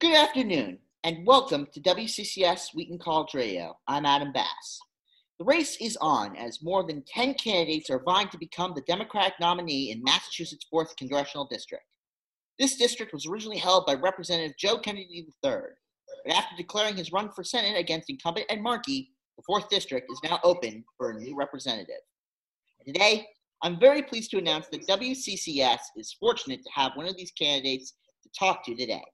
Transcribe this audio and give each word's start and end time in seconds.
Good 0.00 0.16
afternoon, 0.16 0.78
and 1.04 1.26
welcome 1.26 1.66
to 1.74 1.80
WCCS 1.82 2.74
Wheaton 2.74 2.98
College 2.98 3.34
Radio. 3.34 3.76
I'm 3.86 4.06
Adam 4.06 4.32
Bass. 4.32 4.80
The 5.38 5.44
race 5.44 5.76
is 5.78 5.98
on 6.00 6.34
as 6.36 6.62
more 6.62 6.86
than 6.86 7.04
10 7.06 7.34
candidates 7.34 7.90
are 7.90 8.02
vying 8.02 8.30
to 8.30 8.38
become 8.38 8.72
the 8.74 8.80
Democratic 8.88 9.34
nominee 9.42 9.90
in 9.90 10.02
Massachusetts' 10.02 10.64
4th 10.72 10.96
Congressional 10.96 11.46
District. 11.50 11.84
This 12.58 12.76
district 12.76 13.12
was 13.12 13.26
originally 13.26 13.58
held 13.58 13.84
by 13.84 13.92
Representative 13.92 14.56
Joe 14.58 14.78
Kennedy 14.78 15.26
III, 15.44 15.52
but 16.24 16.34
after 16.34 16.56
declaring 16.56 16.96
his 16.96 17.12
run 17.12 17.30
for 17.30 17.44
Senate 17.44 17.78
against 17.78 18.08
incumbent 18.08 18.46
Ed 18.48 18.62
Markey, 18.62 19.10
the 19.36 19.42
4th 19.42 19.68
District 19.68 20.10
is 20.10 20.20
now 20.24 20.40
open 20.44 20.82
for 20.96 21.10
a 21.10 21.20
new 21.20 21.36
representative. 21.36 22.00
Today, 22.86 23.26
I'm 23.62 23.78
very 23.78 24.00
pleased 24.00 24.30
to 24.30 24.38
announce 24.38 24.66
that 24.68 24.88
WCCS 24.88 25.80
is 25.98 26.16
fortunate 26.18 26.62
to 26.62 26.70
have 26.72 26.92
one 26.94 27.06
of 27.06 27.18
these 27.18 27.32
candidates 27.32 27.92
to 28.22 28.30
talk 28.38 28.64
to 28.64 28.74
today. 28.74 29.04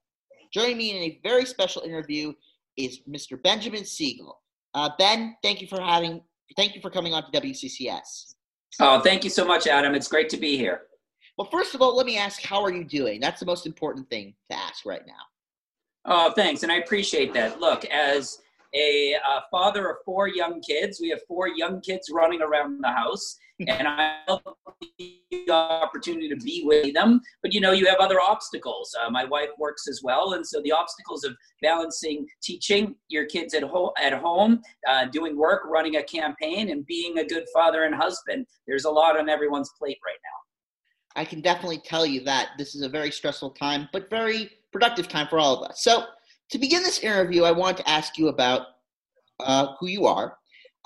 Joining 0.57 0.79
me 0.79 0.97
in 0.97 1.03
a 1.03 1.21
very 1.23 1.45
special 1.45 1.83
interview 1.83 2.33
is 2.79 3.01
Mr. 3.07 3.41
Benjamin 3.43 3.85
Sigel. 3.85 4.41
Uh, 4.73 4.89
ben, 4.99 5.37
thank 5.43 5.61
you 5.61 5.67
for 5.67 5.79
having, 5.79 6.23
thank 6.57 6.75
you 6.75 6.81
for 6.81 6.89
coming 6.89 7.13
on 7.13 7.31
to 7.31 7.41
WCCS. 7.43 8.33
Oh, 8.81 9.01
thank 9.01 9.23
you 9.23 9.29
so 9.29 9.45
much, 9.45 9.67
Adam. 9.67 9.95
It's 9.95 10.09
great 10.09 10.31
to 10.31 10.39
be 10.39 10.57
here. 10.57 10.85
Well, 11.37 11.47
first 11.51 11.75
of 11.75 11.83
all, 11.83 11.95
let 11.95 12.07
me 12.07 12.17
ask, 12.17 12.41
how 12.41 12.65
are 12.65 12.73
you 12.73 12.85
doing? 12.85 13.21
That's 13.21 13.39
the 13.39 13.45
most 13.45 13.67
important 13.67 14.09
thing 14.09 14.35
to 14.51 14.57
ask 14.57 14.87
right 14.87 15.03
now. 15.07 15.13
Oh, 16.07 16.33
thanks, 16.33 16.63
and 16.63 16.73
I 16.73 16.77
appreciate 16.77 17.35
that. 17.35 17.61
Look, 17.61 17.85
as 17.91 18.39
a 18.75 19.15
uh, 19.29 19.41
father 19.51 19.91
of 19.91 19.97
four 20.07 20.27
young 20.27 20.63
kids, 20.63 21.01
we 21.03 21.11
have 21.11 21.21
four 21.29 21.49
young 21.49 21.83
kids 21.83 22.09
running 22.11 22.41
around 22.41 22.81
the 22.81 22.89
house, 22.89 23.37
and 23.69 23.87
I 23.87 24.21
love 24.27 24.41
opportunity 25.51 26.29
to 26.29 26.37
be 26.37 26.63
with 26.65 26.95
them. 26.95 27.21
But 27.43 27.53
you 27.53 27.61
know, 27.61 27.73
you 27.73 27.87
have 27.87 27.99
other 27.99 28.21
obstacles. 28.21 28.95
Uh, 29.01 29.11
my 29.11 29.25
wife 29.25 29.51
works 29.59 29.89
as 29.89 30.01
well, 30.03 30.35
and 30.35 30.47
so 30.47 30.61
the 30.63 30.73
obstacles 30.73 31.25
of 31.25 31.35
balancing 31.63 32.27
teaching 32.43 32.95
your 33.09 33.27
kids 33.27 33.55
at 33.55 33.63
home, 33.63 33.91
at 34.01 34.13
home, 34.13 34.63
uh, 34.89 35.07
doing 35.07 35.37
work, 35.37 35.63
running 35.67 35.97
a 35.97 36.03
campaign, 36.03 36.71
and 36.71 36.87
being 36.87 37.19
a 37.19 37.25
good 37.25 37.45
father 37.53 37.85
and 37.85 37.95
husband. 37.95 38.47
There's 38.67 38.85
a 38.85 38.91
lot 38.91 39.19
on 39.19 39.29
everyone's 39.29 39.71
plate 39.79 39.99
right 40.05 40.19
now. 40.23 41.21
I 41.21 41.25
can 41.25 41.41
definitely 41.41 41.79
tell 41.79 42.05
you 42.05 42.21
that 42.25 42.51
this 42.59 42.75
is 42.75 42.83
a 42.83 42.89
very 42.89 43.11
stressful 43.11 43.51
time, 43.51 43.89
but 43.93 44.11
very 44.11 44.51
productive 44.71 45.09
time 45.09 45.29
for 45.29 45.39
all 45.39 45.57
of 45.57 45.69
us. 45.69 45.83
So, 45.83 46.05
to 46.51 46.59
begin 46.59 46.83
this 46.83 47.01
interview, 47.01 47.43
I 47.43 47.51
want 47.51 47.77
to 47.79 47.89
ask 47.89 48.19
you 48.19 48.29
about 48.29 48.67
uh, 49.41 49.75
who 49.81 49.89
you 49.89 50.07
are, 50.07 50.37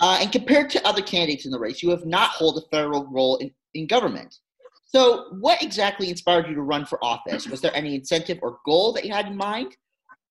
uh, 0.01 0.19
and 0.21 0.33
compared 0.33 0.71
to 0.71 0.87
other 0.89 1.03
candidates 1.03 1.45
in 1.45 1.51
the 1.51 1.59
race, 1.59 1.83
you 1.83 1.91
have 1.91 2.07
not 2.07 2.31
held 2.31 2.57
a 2.57 2.69
federal 2.75 3.07
role 3.07 3.37
in, 3.37 3.51
in 3.75 3.87
government. 3.87 4.39
So, 4.87 5.27
what 5.39 5.63
exactly 5.63 6.11
inspired 6.11 6.49
you 6.49 6.55
to 6.55 6.63
run 6.63 6.85
for 6.85 7.03
office? 7.05 7.47
Was 7.47 7.61
there 7.61 7.75
any 7.75 7.95
incentive 7.95 8.39
or 8.43 8.59
goal 8.67 8.93
that 8.95 9.05
you 9.05 9.13
had 9.13 9.27
in 9.27 9.37
mind? 9.37 9.77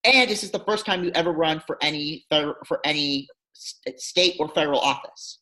And 0.04 0.30
is 0.30 0.42
this 0.42 0.44
is 0.44 0.52
the 0.52 0.59
first 0.59 0.86
time 0.86 1.04
you 1.04 1.12
ever 1.16 1.32
run 1.32 1.62
for 1.66 1.78
any 1.82 2.26
for 2.30 2.80
any 2.84 3.28
state 3.98 4.36
or 4.40 4.50
federal 4.50 4.80
office. 4.80 5.40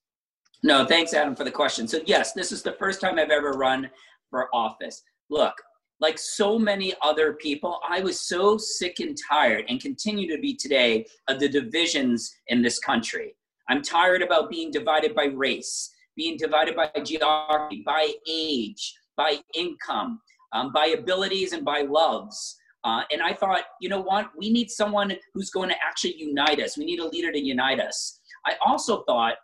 No, 0.63 0.85
thanks, 0.85 1.13
Adam, 1.13 1.35
for 1.35 1.43
the 1.43 1.51
question. 1.51 1.87
So, 1.87 1.99
yes, 2.05 2.33
this 2.33 2.51
is 2.51 2.63
the 2.63 2.73
first 2.73 2.99
time 2.99 3.19
I've 3.19 3.29
ever 3.29 3.51
run 3.51 3.89
for 4.29 4.53
office. 4.53 5.03
Look, 5.29 5.53
like 5.99 6.17
so 6.17 6.57
many 6.57 6.93
other 7.01 7.33
people, 7.33 7.79
I 7.87 8.01
was 8.01 8.27
so 8.27 8.57
sick 8.57 8.99
and 8.99 9.15
tired 9.29 9.65
and 9.67 9.79
continue 9.79 10.27
to 10.35 10.41
be 10.41 10.55
today 10.55 11.05
of 11.27 11.39
the 11.39 11.49
divisions 11.49 12.35
in 12.47 12.61
this 12.61 12.79
country. 12.79 13.35
I'm 13.69 13.81
tired 13.81 14.21
about 14.21 14.49
being 14.49 14.71
divided 14.71 15.13
by 15.13 15.25
race, 15.25 15.91
being 16.17 16.35
divided 16.35 16.75
by 16.75 16.89
geography, 17.05 17.83
by 17.85 18.11
age, 18.27 18.93
by 19.15 19.37
income, 19.55 20.19
um, 20.51 20.73
by 20.73 20.87
abilities, 20.87 21.53
and 21.53 21.63
by 21.63 21.81
loves. 21.81 22.57
Uh, 22.83 23.03
and 23.11 23.21
I 23.21 23.33
thought, 23.33 23.63
you 23.79 23.89
know 23.89 24.01
what? 24.01 24.31
We 24.37 24.49
need 24.49 24.69
someone 24.69 25.13
who's 25.33 25.49
going 25.49 25.69
to 25.69 25.75
actually 25.85 26.15
unite 26.17 26.59
us. 26.59 26.77
We 26.77 26.85
need 26.85 26.99
a 26.99 27.07
leader 27.07 27.31
to 27.31 27.39
unite 27.39 27.79
us. 27.79 28.19
I 28.45 28.53
also 28.65 29.03
thought 29.03 29.35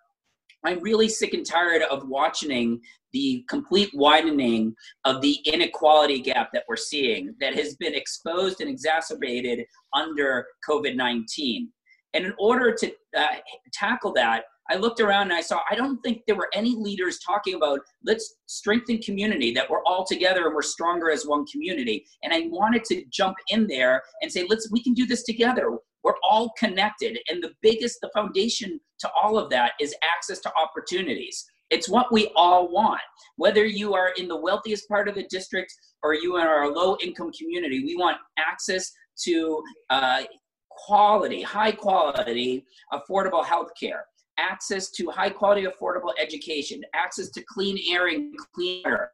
I'm 0.65 0.81
really 0.81 1.09
sick 1.09 1.33
and 1.33 1.45
tired 1.45 1.81
of 1.83 2.07
watching 2.07 2.81
the 3.11 3.43
complete 3.47 3.89
widening 3.93 4.75
of 5.05 5.21
the 5.21 5.33
inequality 5.45 6.19
gap 6.19 6.49
that 6.53 6.63
we're 6.67 6.77
seeing 6.77 7.35
that 7.39 7.53
has 7.53 7.75
been 7.75 7.93
exposed 7.93 8.61
and 8.61 8.69
exacerbated 8.69 9.65
under 9.93 10.47
COVID 10.67 10.95
19. 10.95 11.69
And 12.13 12.25
in 12.25 12.33
order 12.39 12.73
to 12.73 12.91
uh, 13.17 13.27
tackle 13.73 14.13
that, 14.13 14.43
I 14.69 14.75
looked 14.75 14.99
around 14.99 15.23
and 15.23 15.33
I 15.33 15.41
saw, 15.41 15.59
I 15.69 15.75
don't 15.75 16.01
think 16.01 16.21
there 16.25 16.35
were 16.35 16.49
any 16.53 16.75
leaders 16.75 17.19
talking 17.19 17.55
about 17.55 17.79
let's 18.05 18.35
strengthen 18.45 18.99
community, 18.99 19.53
that 19.53 19.69
we're 19.69 19.83
all 19.85 20.05
together 20.05 20.45
and 20.45 20.55
we're 20.55 20.61
stronger 20.61 21.11
as 21.11 21.25
one 21.25 21.45
community. 21.45 22.05
And 22.23 22.33
I 22.33 22.47
wanted 22.49 22.83
to 22.85 23.03
jump 23.11 23.37
in 23.49 23.67
there 23.67 24.01
and 24.21 24.31
say, 24.31 24.45
let's, 24.47 24.69
we 24.71 24.81
can 24.81 24.93
do 24.93 25.05
this 25.05 25.23
together. 25.23 25.77
We're 26.03 26.13
all 26.23 26.53
connected. 26.57 27.19
And 27.29 27.43
the 27.43 27.53
biggest, 27.61 27.99
the 28.01 28.09
foundation 28.13 28.79
to 28.99 29.09
all 29.21 29.37
of 29.37 29.49
that 29.49 29.73
is 29.79 29.95
access 30.03 30.39
to 30.41 30.51
opportunities. 30.55 31.45
It's 31.69 31.89
what 31.89 32.11
we 32.11 32.31
all 32.35 32.71
want. 32.71 33.01
Whether 33.37 33.65
you 33.65 33.93
are 33.93 34.13
in 34.17 34.27
the 34.27 34.39
wealthiest 34.39 34.87
part 34.87 35.07
of 35.07 35.15
the 35.15 35.23
district 35.29 35.73
or 36.03 36.13
you 36.13 36.35
are 36.35 36.63
a 36.63 36.69
low 36.69 36.97
income 37.01 37.31
community, 37.31 37.83
we 37.83 37.95
want 37.95 38.17
access 38.37 38.91
to 39.23 39.63
uh, 39.89 40.23
quality, 40.69 41.41
high 41.41 41.71
quality, 41.71 42.65
affordable 42.91 43.43
health 43.45 43.69
care, 43.79 44.05
access 44.37 44.89
to 44.91 45.09
high 45.09 45.29
quality, 45.29 45.65
affordable 45.65 46.13
education, 46.19 46.81
access 46.93 47.29
to 47.29 47.43
clean 47.47 47.77
air 47.91 48.07
and 48.07 48.33
clean 48.53 48.83
air, 48.85 49.11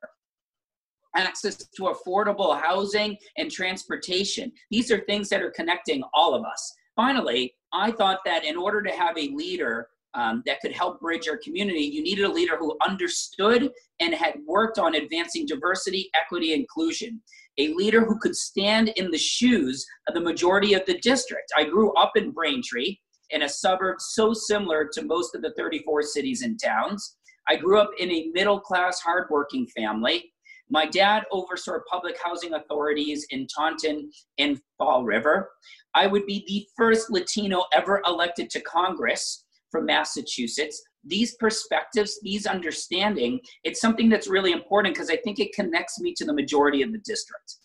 access 1.16 1.58
to 1.58 1.94
affordable 1.94 2.60
housing 2.60 3.18
and 3.38 3.52
transportation. 3.52 4.52
These 4.72 4.92
are 4.92 5.00
things 5.02 5.30
that 5.30 5.42
are 5.42 5.52
connecting 5.52 6.04
all 6.14 6.34
of 6.34 6.44
us. 6.46 6.74
Finally, 6.96 7.56
I 7.74 7.92
thought 7.92 8.20
that 8.26 8.44
in 8.44 8.58
order 8.58 8.82
to 8.82 8.92
have 8.92 9.18
a 9.18 9.30
leader 9.30 9.90
um, 10.16 10.42
that 10.46 10.60
could 10.62 10.72
help 10.72 11.00
bridge 11.00 11.28
our 11.28 11.38
community, 11.38 11.82
you 11.82 12.02
needed 12.02 12.26
a 12.26 12.32
leader 12.32 12.58
who 12.58 12.76
understood 12.86 13.72
and 14.00 14.14
had 14.14 14.36
worked 14.48 14.80
on 14.80 14.96
advancing 14.96 15.46
diversity, 15.46 16.10
equity, 16.16 16.54
inclusion. 16.54 17.22
A 17.58 17.74
leader 17.74 18.06
who 18.06 18.18
could 18.20 18.36
stand 18.36 18.90
in 18.96 19.12
the 19.12 19.18
shoes 19.18 19.86
of 20.08 20.14
the 20.14 20.22
majority 20.22 20.74
of 20.74 20.86
the 20.86 20.98
district. 21.00 21.52
I 21.56 21.66
grew 21.66 21.94
up 21.94 22.14
in 22.16 22.32
Braintree, 22.32 22.98
in 23.32 23.44
a 23.44 23.50
suburb 23.50 23.98
so 24.00 24.34
similar 24.34 24.90
to 24.94 25.04
most 25.04 25.36
of 25.36 25.42
the 25.42 25.54
34 25.58 26.04
cities 26.04 26.42
and 26.42 26.60
towns. 26.62 27.18
I 27.48 27.56
grew 27.56 27.80
up 27.80 27.92
in 27.98 28.12
a 28.12 28.30
middle 28.34 28.60
class, 28.60 29.00
hardworking 29.00 29.68
family. 29.68 30.32
My 30.70 30.86
dad 30.86 31.24
oversaw 31.32 31.80
public 31.90 32.16
housing 32.24 32.54
authorities 32.54 33.26
in 33.32 33.48
Taunton 33.48 34.12
and 34.38 34.62
Fall 34.78 35.04
River. 35.04 35.50
I 35.96 36.06
would 36.06 36.28
be 36.28 36.44
the 36.48 36.68
first 36.78 37.10
Latino 37.10 37.64
ever 37.74 38.04
elected 38.06 38.52
to 38.52 38.62
Congress 38.62 39.46
from 39.72 39.86
Massachusetts. 39.86 40.82
These 41.04 41.36
perspectives, 41.36 42.20
these 42.22 42.46
understanding, 42.46 43.40
it's 43.64 43.82
something 43.82 44.10
that's 44.10 44.28
really 44.28 44.52
important 44.52 44.94
because 44.94 45.10
I 45.10 45.18
think 45.18 45.40
it 45.40 45.54
connects 45.54 46.00
me 46.00 46.14
to 46.18 46.26
the 46.26 46.34
majority 46.34 46.84
of 46.84 46.92
the 46.92 47.00
district. 47.00 47.56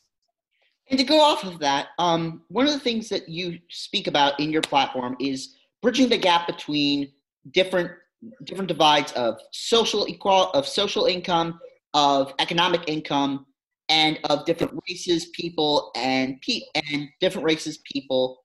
And 0.91 0.99
to 0.99 1.05
go 1.05 1.21
off 1.21 1.45
of 1.45 1.59
that, 1.61 1.89
um, 1.99 2.43
one 2.49 2.67
of 2.67 2.73
the 2.73 2.79
things 2.79 3.09
that 3.09 3.29
you 3.29 3.59
speak 3.71 4.07
about 4.07 4.39
in 4.39 4.51
your 4.51 4.63
platform 4.63 5.17
is 5.19 5.57
bridging 5.83 6.09
the 6.09 6.19
gap 6.19 6.47
between 6.47 7.11
different 7.53 7.91
different 8.45 8.69
divides 8.69 9.13
of 9.13 9.39
social 9.53 10.09
equal 10.09 10.51
of 10.53 10.67
social 10.67 11.07
income, 11.07 11.61
of 11.93 12.33
economic 12.39 12.83
income, 12.87 13.47
and 13.89 14.19
of 14.25 14.45
different 14.47 14.79
races, 14.89 15.27
people, 15.35 15.91
and 15.95 16.41
pe- 16.41 16.63
and 16.75 17.09
different 17.21 17.45
races, 17.45 17.79
people, 17.91 18.43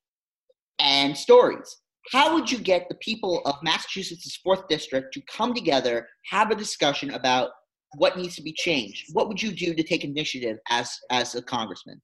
and 0.79 1.17
stories. 1.17 1.77
How 2.11 2.33
would 2.33 2.51
you 2.51 2.57
get 2.57 2.89
the 2.89 2.95
people 2.95 3.41
of 3.45 3.55
Massachusetts' 3.61 4.39
fourth 4.43 4.67
district 4.67 5.13
to 5.13 5.21
come 5.21 5.53
together, 5.53 6.07
have 6.25 6.51
a 6.51 6.55
discussion 6.55 7.11
about 7.11 7.51
what 7.97 8.17
needs 8.17 8.35
to 8.35 8.41
be 8.41 8.53
changed? 8.53 9.07
What 9.13 9.27
would 9.27 9.41
you 9.41 9.51
do 9.51 9.73
to 9.73 9.83
take 9.83 10.03
initiative 10.03 10.57
as 10.69 10.97
as 11.09 11.35
a 11.35 11.41
congressman? 11.41 12.01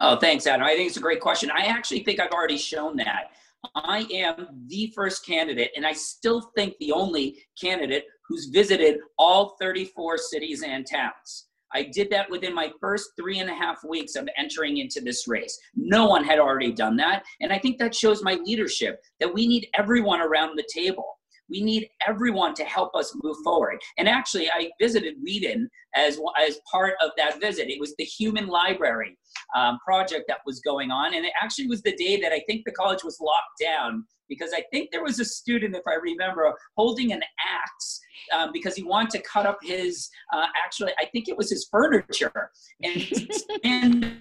Oh, 0.00 0.16
thanks, 0.16 0.46
Adam. 0.46 0.66
I 0.66 0.74
think 0.74 0.88
it's 0.88 0.98
a 0.98 1.00
great 1.00 1.20
question. 1.20 1.50
I 1.50 1.66
actually 1.66 2.02
think 2.04 2.20
I've 2.20 2.32
already 2.32 2.58
shown 2.58 2.96
that. 2.96 3.30
I 3.74 4.06
am 4.12 4.48
the 4.66 4.92
first 4.94 5.24
candidate, 5.24 5.70
and 5.74 5.86
I 5.86 5.92
still 5.92 6.52
think 6.54 6.74
the 6.78 6.92
only 6.92 7.38
candidate 7.60 8.04
who's 8.28 8.46
visited 8.46 8.98
all 9.18 9.56
34 9.60 10.18
cities 10.18 10.62
and 10.62 10.86
towns. 10.86 11.46
I 11.72 11.82
did 11.82 12.10
that 12.10 12.30
within 12.30 12.54
my 12.54 12.70
first 12.80 13.10
three 13.18 13.38
and 13.38 13.50
a 13.50 13.54
half 13.54 13.82
weeks 13.84 14.14
of 14.14 14.28
entering 14.36 14.78
into 14.78 15.00
this 15.00 15.26
race. 15.26 15.58
No 15.74 16.06
one 16.06 16.24
had 16.24 16.38
already 16.38 16.72
done 16.72 16.96
that. 16.96 17.24
And 17.40 17.52
I 17.52 17.58
think 17.58 17.78
that 17.78 17.94
shows 17.94 18.22
my 18.22 18.34
leadership 18.44 19.00
that 19.20 19.32
we 19.32 19.48
need 19.48 19.68
everyone 19.74 20.20
around 20.20 20.56
the 20.56 20.68
table. 20.72 21.18
We 21.48 21.62
need 21.62 21.88
everyone 22.06 22.54
to 22.54 22.64
help 22.64 22.94
us 22.94 23.14
move 23.22 23.36
forward. 23.44 23.78
And 23.98 24.08
actually, 24.08 24.48
I 24.50 24.70
visited 24.80 25.14
Wheaton 25.22 25.68
as, 25.94 26.18
as 26.38 26.58
part 26.70 26.94
of 27.02 27.10
that 27.16 27.40
visit. 27.40 27.68
It 27.68 27.80
was 27.80 27.94
the 27.96 28.04
Human 28.04 28.46
Library 28.46 29.16
um, 29.56 29.78
project 29.84 30.24
that 30.28 30.38
was 30.46 30.60
going 30.60 30.90
on. 30.90 31.14
And 31.14 31.24
it 31.24 31.32
actually 31.40 31.66
was 31.66 31.82
the 31.82 31.96
day 31.96 32.20
that 32.20 32.32
I 32.32 32.40
think 32.46 32.64
the 32.64 32.72
college 32.72 33.04
was 33.04 33.18
locked 33.20 33.60
down 33.60 34.04
because 34.28 34.50
I 34.54 34.62
think 34.72 34.90
there 34.90 35.04
was 35.04 35.20
a 35.20 35.24
student, 35.24 35.76
if 35.76 35.82
I 35.86 35.94
remember, 35.94 36.52
holding 36.76 37.12
an 37.12 37.22
axe 37.62 38.00
um, 38.36 38.50
because 38.52 38.74
he 38.74 38.82
wanted 38.82 39.10
to 39.12 39.22
cut 39.22 39.46
up 39.46 39.58
his, 39.62 40.08
uh, 40.32 40.46
actually, 40.56 40.92
I 40.98 41.06
think 41.06 41.28
it 41.28 41.36
was 41.36 41.50
his 41.50 41.68
furniture. 41.70 42.50
And, 42.82 43.30
and 43.64 44.16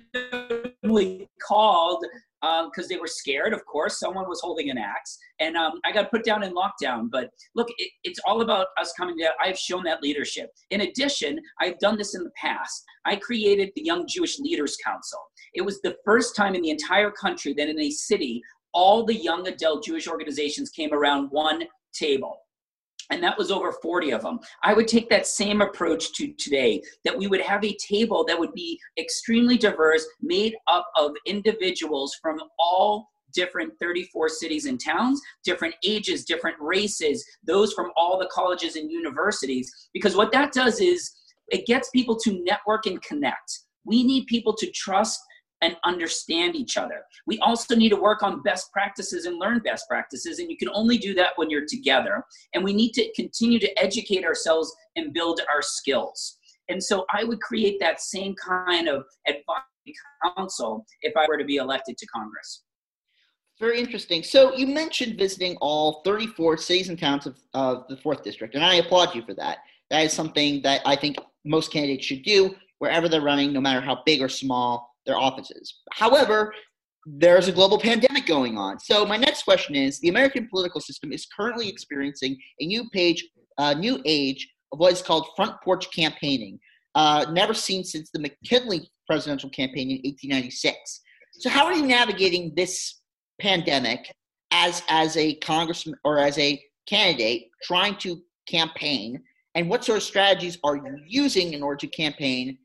called 1.48 2.06
because 2.66 2.86
um, 2.86 2.88
they 2.90 2.98
were 2.98 3.08
scared. 3.08 3.54
Of 3.54 3.66
course, 3.66 4.00
someone 4.00 4.28
was 4.28 4.42
holding 4.42 4.70
an 4.70 4.78
axe, 4.78 5.18
and 5.40 5.56
um, 5.56 5.80
I 5.86 5.92
got 5.92 6.12
put 6.12 6.24
down 6.24 6.44
in 6.44 6.54
lockdown. 6.54 7.10
But 7.12 7.30
look, 7.56 7.68
it, 7.78 7.92
it's 8.04 8.20
all 8.26 8.42
about 8.42 8.68
us 8.80 8.94
coming 8.98 9.16
together. 9.16 9.34
I've 9.44 9.58
shown 9.58 9.84
that 9.84 10.02
leadership. 10.02 10.52
In 10.70 10.82
addition, 10.82 11.40
I've 11.60 11.80
done 11.80 11.98
this 11.98 12.16
in 12.16 12.24
the 12.24 12.32
past. 12.40 12.84
I 13.06 13.16
created 13.16 13.72
the 13.76 13.84
Young 13.84 14.06
Jewish 14.08 14.40
Leaders 14.40 14.78
Council. 14.84 15.20
It 15.54 15.62
was 15.62 15.82
the 15.82 15.96
first 16.06 16.36
time 16.36 16.56
in 16.56 16.62
the 16.62 16.70
entire 16.70 17.12
country 17.12 17.54
that 17.58 17.70
in 17.70 17.80
a 17.80 17.90
city, 17.90 18.42
all 18.74 19.06
the 19.06 19.16
young 19.16 19.48
adult 19.48 19.86
Jewish 19.86 20.08
organizations 20.08 20.70
came 20.70 20.94
around 20.94 21.30
one 21.32 21.64
table 21.94 22.45
and 23.12 23.22
that 23.24 23.38
was 23.38 23.52
over 23.52 23.72
40 23.72 24.12
of 24.12 24.22
them. 24.22 24.40
I 24.64 24.74
would 24.74 24.88
take 24.88 25.10
that 25.10 25.28
same 25.28 25.62
approach 25.62 26.14
to 26.14 26.34
today 26.34 26.82
that 27.04 27.18
we 27.18 27.28
would 27.28 27.42
have 27.42 27.64
a 27.64 27.76
table 27.76 28.26
that 28.28 28.40
would 28.40 28.54
be 28.54 28.80
extremely 28.98 29.58
diverse, 29.58 30.06
made 30.22 30.56
up 30.68 30.88
of 30.98 31.12
individuals 31.26 32.18
from 32.22 32.40
all 32.60 33.10
different 33.34 33.74
34 33.80 34.30
cities 34.30 34.66
and 34.66 34.80
towns, 34.80 35.22
different 35.44 35.76
ages, 35.84 36.26
different 36.26 36.56
races, 36.60 37.24
those 37.44 37.74
from 37.74 37.92
all 37.96 38.18
the 38.18 38.30
colleges 38.32 38.78
and 38.78 38.90
universities. 38.90 39.72
Because 39.94 40.16
what 40.16 40.32
that 40.32 40.54
does 40.54 40.80
is 40.80 41.12
it 41.50 41.68
gets 41.68 41.90
people 41.90 42.18
to 42.22 42.44
network 42.44 42.86
and 42.88 43.02
connect. 43.02 43.60
We 43.84 44.04
need 44.04 44.26
people 44.26 44.56
to 44.56 44.72
trust 44.72 45.20
and 45.66 45.76
understand 45.84 46.56
each 46.56 46.78
other. 46.78 47.04
We 47.26 47.40
also 47.40 47.76
need 47.76 47.90
to 47.90 47.96
work 47.96 48.22
on 48.22 48.44
best 48.44 48.72
practices 48.72 49.26
and 49.26 49.40
learn 49.40 49.60
best 49.60 49.86
practices, 49.90 50.38
and 50.38 50.50
you 50.50 50.58
can 50.58 50.70
only 50.74 51.00
do 51.00 51.16
that 51.16 51.32
when 51.38 51.50
you're 51.50 51.66
together. 51.68 52.24
And 52.54 52.64
we 52.64 52.74
need 52.74 52.92
to 52.94 53.12
continue 53.16 53.58
to 53.60 53.80
educate 53.84 54.24
ourselves 54.24 54.72
and 54.96 55.12
build 55.12 55.42
our 55.52 55.62
skills. 55.62 56.38
And 56.70 56.82
so 56.82 57.06
I 57.12 57.24
would 57.24 57.42
create 57.42 57.80
that 57.80 58.00
same 58.00 58.36
kind 58.36 58.88
of 58.88 59.04
advisory 59.28 59.96
council 60.36 60.86
if 61.02 61.18
I 61.18 61.26
were 61.28 61.38
to 61.38 61.46
be 61.46 61.58
elected 61.58 61.98
to 61.98 62.06
Congress. 62.08 62.64
Very 63.60 63.80
interesting. 63.80 64.22
So 64.22 64.56
you 64.56 64.68
mentioned 64.68 65.18
visiting 65.18 65.56
all 65.62 66.02
34 66.04 66.58
cities 66.58 66.90
and 66.90 67.00
towns 67.00 67.26
of, 67.26 67.38
of 67.54 67.86
the 67.88 67.96
4th 67.96 68.22
District, 68.22 68.54
and 68.54 68.64
I 68.64 68.76
applaud 68.76 69.16
you 69.16 69.24
for 69.24 69.34
that. 69.36 69.60
That 69.90 70.04
is 70.04 70.14
something 70.14 70.62
that 70.64 70.82
I 70.86 70.96
think 70.96 71.18
most 71.44 71.72
candidates 71.72 72.06
should 72.06 72.24
do 72.24 72.56
wherever 72.80 73.08
they're 73.08 73.22
running, 73.22 73.54
no 73.54 73.62
matter 73.62 73.82
how 73.82 74.04
big 74.06 74.22
or 74.22 74.30
small 74.30 74.95
their 75.06 75.18
offices. 75.18 75.82
However, 75.94 76.54
there's 77.06 77.48
a 77.48 77.52
global 77.52 77.80
pandemic 77.80 78.26
going 78.26 78.58
on. 78.58 78.80
So 78.80 79.06
my 79.06 79.18
next 79.18 79.44
question 79.44 79.76
is: 79.76 80.00
The 80.00 80.10
American 80.10 80.48
political 80.48 80.82
system 80.82 81.12
is 81.12 81.28
currently 81.28 81.70
experiencing 81.70 82.38
a 82.60 82.66
new 82.66 82.90
page, 82.90 83.24
uh, 83.58 83.74
new 83.74 84.02
age 84.06 84.48
of 84.72 84.80
what 84.80 84.92
is 84.92 85.02
called 85.02 85.28
front 85.36 85.54
porch 85.64 85.92
campaigning, 85.92 86.60
uh, 86.96 87.28
never 87.32 87.54
seen 87.54 87.84
since 87.84 88.10
the 88.12 88.20
McKinley 88.20 88.90
presidential 89.08 89.50
campaign 89.52 89.92
in 89.92 89.98
1896. 89.98 91.02
So 91.34 91.50
how 91.50 91.66
are 91.66 91.74
you 91.74 91.86
navigating 91.86 92.54
this 92.56 93.02
pandemic 93.40 94.12
as 94.52 94.82
as 94.90 95.16
a 95.18 95.36
congressman 95.36 95.96
or 96.04 96.18
as 96.18 96.38
a 96.40 96.62
candidate 96.88 97.50
trying 97.64 97.98
to 97.98 98.22
campaign? 98.48 99.22
And 99.54 99.70
what 99.70 99.86
sort 99.86 99.98
of 99.98 100.04
strategies 100.04 100.58
are 100.64 100.76
you 100.76 100.98
using 101.08 101.54
in 101.54 101.62
order 101.62 101.78
to 101.78 101.88
campaign 101.88 102.58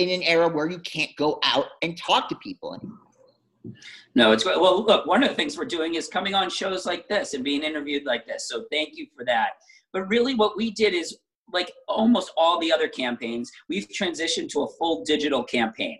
in 0.00 0.08
an 0.08 0.22
era 0.22 0.48
where 0.48 0.68
you 0.68 0.78
can't 0.78 1.14
go 1.16 1.38
out 1.44 1.66
and 1.82 1.96
talk 1.96 2.28
to 2.30 2.34
people 2.36 2.74
anymore. 2.74 3.76
No, 4.14 4.32
it's 4.32 4.46
well. 4.46 4.82
Look, 4.84 5.06
one 5.06 5.22
of 5.22 5.28
the 5.28 5.34
things 5.34 5.58
we're 5.58 5.66
doing 5.66 5.94
is 5.94 6.08
coming 6.08 6.34
on 6.34 6.48
shows 6.48 6.86
like 6.86 7.06
this 7.08 7.34
and 7.34 7.44
being 7.44 7.62
interviewed 7.62 8.06
like 8.06 8.26
this. 8.26 8.48
So 8.48 8.64
thank 8.72 8.96
you 8.96 9.06
for 9.14 9.26
that. 9.26 9.50
But 9.92 10.08
really, 10.08 10.34
what 10.34 10.56
we 10.56 10.70
did 10.70 10.94
is 10.94 11.18
like 11.52 11.70
almost 11.86 12.32
all 12.36 12.58
the 12.58 12.72
other 12.72 12.88
campaigns, 12.88 13.52
we've 13.68 13.86
transitioned 13.88 14.48
to 14.50 14.62
a 14.62 14.68
full 14.78 15.04
digital 15.04 15.44
campaign. 15.44 15.98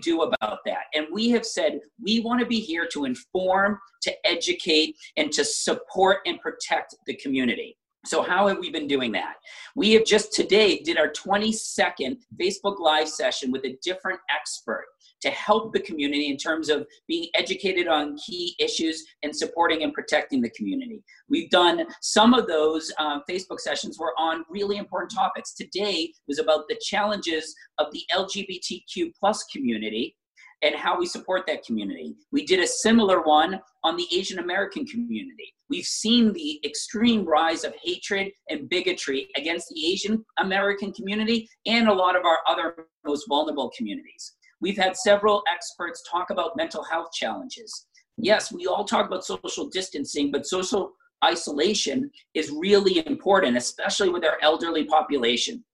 Do 0.00 0.22
about 0.22 0.60
that. 0.64 0.84
And 0.94 1.06
we 1.10 1.30
have 1.30 1.44
said 1.44 1.80
we 2.00 2.20
want 2.20 2.38
to 2.38 2.46
be 2.46 2.60
here 2.60 2.86
to 2.92 3.04
inform, 3.04 3.80
to 4.02 4.14
educate, 4.24 4.94
and 5.16 5.32
to 5.32 5.44
support 5.44 6.18
and 6.24 6.40
protect 6.40 6.94
the 7.06 7.14
community. 7.16 7.76
So 8.08 8.22
how 8.22 8.46
have 8.46 8.56
we 8.58 8.70
been 8.70 8.86
doing 8.86 9.12
that? 9.12 9.34
We 9.76 9.92
have 9.92 10.06
just 10.06 10.32
today 10.32 10.78
did 10.78 10.96
our 10.96 11.08
22nd 11.10 12.16
Facebook 12.40 12.80
live 12.80 13.06
session 13.06 13.52
with 13.52 13.66
a 13.66 13.76
different 13.82 14.18
expert 14.34 14.86
to 15.20 15.28
help 15.28 15.74
the 15.74 15.80
community 15.80 16.30
in 16.30 16.38
terms 16.38 16.70
of 16.70 16.86
being 17.06 17.28
educated 17.34 17.86
on 17.86 18.16
key 18.16 18.54
issues 18.58 19.04
and 19.22 19.36
supporting 19.36 19.82
and 19.82 19.92
protecting 19.92 20.40
the 20.40 20.48
community. 20.50 21.02
We've 21.28 21.50
done 21.50 21.84
some 22.00 22.32
of 22.32 22.46
those 22.46 22.90
uh, 22.98 23.20
Facebook 23.28 23.60
sessions 23.60 23.98
were 23.98 24.14
on 24.16 24.42
really 24.48 24.78
important 24.78 25.12
topics. 25.12 25.52
Today 25.52 26.10
was 26.26 26.38
about 26.38 26.64
the 26.70 26.80
challenges 26.80 27.54
of 27.76 27.88
the 27.92 28.04
LGBTQ 28.14 29.12
plus 29.20 29.44
community 29.52 30.16
and 30.62 30.74
how 30.74 30.98
we 30.98 31.04
support 31.04 31.46
that 31.46 31.62
community. 31.62 32.14
We 32.32 32.46
did 32.46 32.60
a 32.60 32.66
similar 32.66 33.20
one 33.22 33.60
on 33.84 33.96
the 33.96 34.06
Asian 34.14 34.38
American 34.38 34.86
community. 34.86 35.52
We've 35.70 35.84
seen 35.84 36.32
the 36.32 36.60
extreme 36.64 37.26
rise 37.26 37.64
of 37.64 37.74
hatred 37.82 38.32
and 38.48 38.68
bigotry 38.68 39.28
against 39.36 39.68
the 39.68 39.86
Asian 39.86 40.24
American 40.38 40.92
community 40.92 41.48
and 41.66 41.88
a 41.88 41.92
lot 41.92 42.16
of 42.16 42.24
our 42.24 42.38
other 42.48 42.86
most 43.04 43.26
vulnerable 43.28 43.70
communities. 43.76 44.34
We've 44.60 44.78
had 44.78 44.96
several 44.96 45.42
experts 45.52 46.02
talk 46.10 46.30
about 46.30 46.56
mental 46.56 46.82
health 46.82 47.12
challenges. 47.12 47.86
Yes, 48.16 48.50
we 48.50 48.66
all 48.66 48.84
talk 48.84 49.06
about 49.06 49.24
social 49.24 49.68
distancing, 49.68 50.32
but 50.32 50.46
social 50.46 50.92
isolation 51.24 52.10
is 52.34 52.50
really 52.50 53.06
important, 53.06 53.56
especially 53.56 54.08
with 54.08 54.24
our 54.24 54.38
elderly 54.42 54.84
population. 54.84 55.64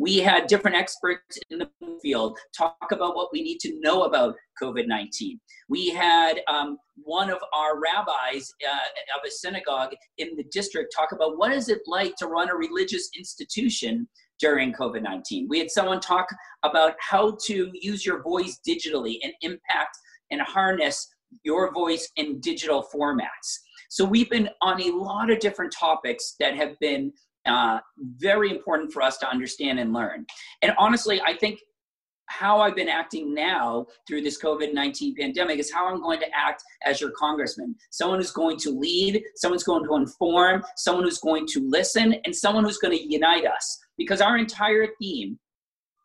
We 0.00 0.16
had 0.16 0.46
different 0.46 0.78
experts 0.78 1.38
in 1.50 1.58
the 1.58 1.68
field 2.00 2.38
talk 2.56 2.90
about 2.90 3.14
what 3.14 3.28
we 3.34 3.42
need 3.42 3.58
to 3.60 3.78
know 3.80 4.04
about 4.04 4.34
COVID 4.60 4.88
19. 4.88 5.38
We 5.68 5.90
had 5.90 6.40
um, 6.48 6.78
one 7.02 7.28
of 7.28 7.36
our 7.54 7.78
rabbis 7.78 8.50
uh, 8.66 9.18
of 9.18 9.26
a 9.26 9.30
synagogue 9.30 9.90
in 10.16 10.36
the 10.36 10.44
district 10.50 10.94
talk 10.96 11.12
about 11.12 11.36
what 11.36 11.52
is 11.52 11.68
it 11.68 11.80
like 11.86 12.16
to 12.16 12.28
run 12.28 12.48
a 12.48 12.54
religious 12.54 13.10
institution 13.14 14.08
during 14.38 14.72
COVID 14.72 15.02
19. 15.02 15.48
We 15.50 15.58
had 15.58 15.70
someone 15.70 16.00
talk 16.00 16.28
about 16.62 16.94
how 16.98 17.36
to 17.44 17.70
use 17.74 18.06
your 18.06 18.22
voice 18.22 18.58
digitally 18.66 19.18
and 19.22 19.34
impact 19.42 19.98
and 20.30 20.40
harness 20.40 21.08
your 21.42 21.72
voice 21.74 22.10
in 22.16 22.40
digital 22.40 22.86
formats. 22.92 23.58
So 23.90 24.04
we've 24.04 24.30
been 24.30 24.48
on 24.62 24.80
a 24.80 24.90
lot 24.92 25.30
of 25.30 25.40
different 25.40 25.74
topics 25.78 26.36
that 26.40 26.54
have 26.56 26.78
been 26.80 27.12
uh, 27.46 27.78
very 28.18 28.50
important 28.50 28.92
for 28.92 29.02
us 29.02 29.18
to 29.18 29.28
understand 29.28 29.78
and 29.78 29.92
learn. 29.92 30.26
And 30.62 30.72
honestly, 30.78 31.20
I 31.22 31.34
think 31.34 31.60
how 32.30 32.60
I've 32.60 32.76
been 32.76 32.88
acting 32.88 33.34
now 33.34 33.86
through 34.06 34.22
this 34.22 34.40
COVID 34.40 34.72
19 34.72 35.16
pandemic 35.16 35.58
is 35.58 35.72
how 35.72 35.88
I'm 35.88 36.00
going 36.00 36.20
to 36.20 36.28
act 36.34 36.62
as 36.86 37.00
your 37.00 37.10
congressman. 37.10 37.74
Someone 37.90 38.18
who's 38.18 38.30
going 38.30 38.56
to 38.58 38.70
lead, 38.70 39.22
someone's 39.34 39.64
going 39.64 39.84
to 39.84 39.96
inform, 39.96 40.62
someone 40.76 41.04
who's 41.04 41.18
going 41.18 41.46
to 41.48 41.68
listen, 41.68 42.14
and 42.24 42.34
someone 42.34 42.64
who's 42.64 42.78
going 42.78 42.96
to 42.96 43.12
unite 43.12 43.46
us. 43.46 43.78
Because 43.98 44.20
our 44.20 44.38
entire 44.38 44.86
theme 45.00 45.38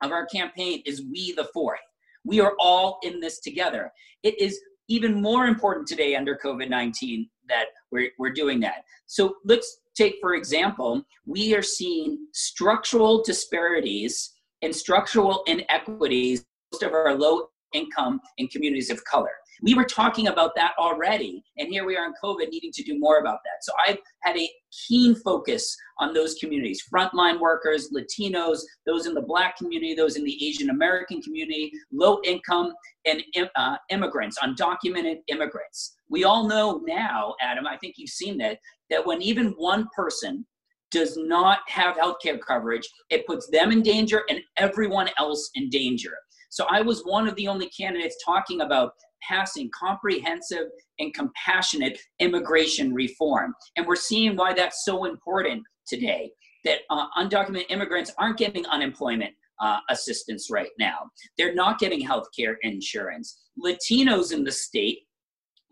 of 0.01 0.11
our 0.11 0.25
campaign 0.25 0.81
is 0.85 1.03
We 1.11 1.33
the 1.33 1.47
Fourth. 1.53 1.79
We 2.25 2.39
are 2.39 2.53
all 2.59 2.97
in 3.03 3.19
this 3.19 3.39
together. 3.39 3.91
It 4.23 4.39
is 4.41 4.59
even 4.87 5.21
more 5.21 5.45
important 5.45 5.87
today 5.87 6.15
under 6.15 6.37
COVID 6.43 6.69
19 6.69 7.29
that 7.47 7.65
we're, 7.91 8.09
we're 8.17 8.33
doing 8.33 8.59
that. 8.61 8.83
So 9.05 9.35
let's 9.45 9.81
take, 9.95 10.15
for 10.21 10.35
example, 10.35 11.03
we 11.25 11.55
are 11.55 11.61
seeing 11.61 12.27
structural 12.33 13.23
disparities 13.23 14.33
and 14.61 14.75
structural 14.75 15.43
inequities 15.47 16.45
most 16.71 16.83
of 16.83 16.93
our 16.93 17.15
low 17.15 17.47
income 17.73 18.19
and 18.37 18.49
communities 18.49 18.89
of 18.89 19.03
color. 19.03 19.31
We 19.61 19.73
were 19.73 19.85
talking 19.85 20.27
about 20.27 20.51
that 20.55 20.73
already, 20.77 21.43
and 21.57 21.69
here 21.69 21.85
we 21.85 21.95
are 21.95 22.05
in 22.05 22.13
COVID 22.21 22.49
needing 22.49 22.71
to 22.73 22.83
do 22.83 22.99
more 22.99 23.19
about 23.19 23.39
that. 23.45 23.63
So 23.63 23.71
I've 23.87 23.97
had 24.23 24.37
a 24.37 24.49
keen 24.87 25.15
focus 25.15 25.75
on 25.99 26.13
those 26.13 26.35
communities 26.35 26.83
frontline 26.93 27.39
workers, 27.39 27.89
Latinos, 27.95 28.59
those 28.85 29.05
in 29.05 29.13
the 29.13 29.21
Black 29.21 29.57
community, 29.57 29.95
those 29.95 30.17
in 30.17 30.25
the 30.25 30.45
Asian 30.45 30.69
American 30.71 31.21
community, 31.21 31.71
low 31.91 32.19
income, 32.25 32.73
and 33.05 33.23
uh, 33.55 33.77
immigrants, 33.89 34.37
undocumented 34.39 35.19
immigrants. 35.27 35.95
We 36.09 36.25
all 36.25 36.47
know 36.47 36.81
now, 36.85 37.35
Adam, 37.41 37.65
I 37.65 37.77
think 37.77 37.95
you've 37.97 38.09
seen 38.09 38.37
that, 38.39 38.59
that 38.89 39.05
when 39.05 39.21
even 39.21 39.49
one 39.57 39.87
person 39.95 40.45
does 40.91 41.17
not 41.17 41.59
have 41.67 41.97
healthcare 41.97 42.39
coverage, 42.39 42.87
it 43.09 43.25
puts 43.27 43.49
them 43.49 43.71
in 43.71 43.81
danger 43.81 44.23
and 44.29 44.39
everyone 44.57 45.09
else 45.17 45.49
in 45.55 45.69
danger. 45.69 46.13
So 46.49 46.65
I 46.69 46.81
was 46.81 47.01
one 47.01 47.27
of 47.27 47.35
the 47.35 47.47
only 47.47 47.69
candidates 47.69 48.15
talking 48.23 48.61
about 48.61 48.91
passing 49.27 49.69
comprehensive 49.77 50.67
and 50.99 51.13
compassionate 51.13 51.99
immigration 52.19 52.93
reform. 52.93 53.53
And 53.75 53.85
we're 53.85 53.95
seeing 53.95 54.35
why 54.35 54.53
that's 54.53 54.85
so 54.85 55.05
important 55.05 55.63
today 55.87 56.31
that 56.63 56.79
uh, 56.89 57.07
undocumented 57.17 57.65
immigrants 57.69 58.13
aren't 58.17 58.37
getting 58.37 58.65
unemployment 58.67 59.33
uh, 59.59 59.79
assistance 59.89 60.49
right 60.49 60.71
now. 60.79 61.09
They're 61.37 61.55
not 61.55 61.79
getting 61.79 62.01
health 62.01 62.27
care 62.37 62.57
insurance. 62.61 63.37
Latinos 63.63 64.33
in 64.33 64.43
the 64.43 64.51
state 64.51 64.99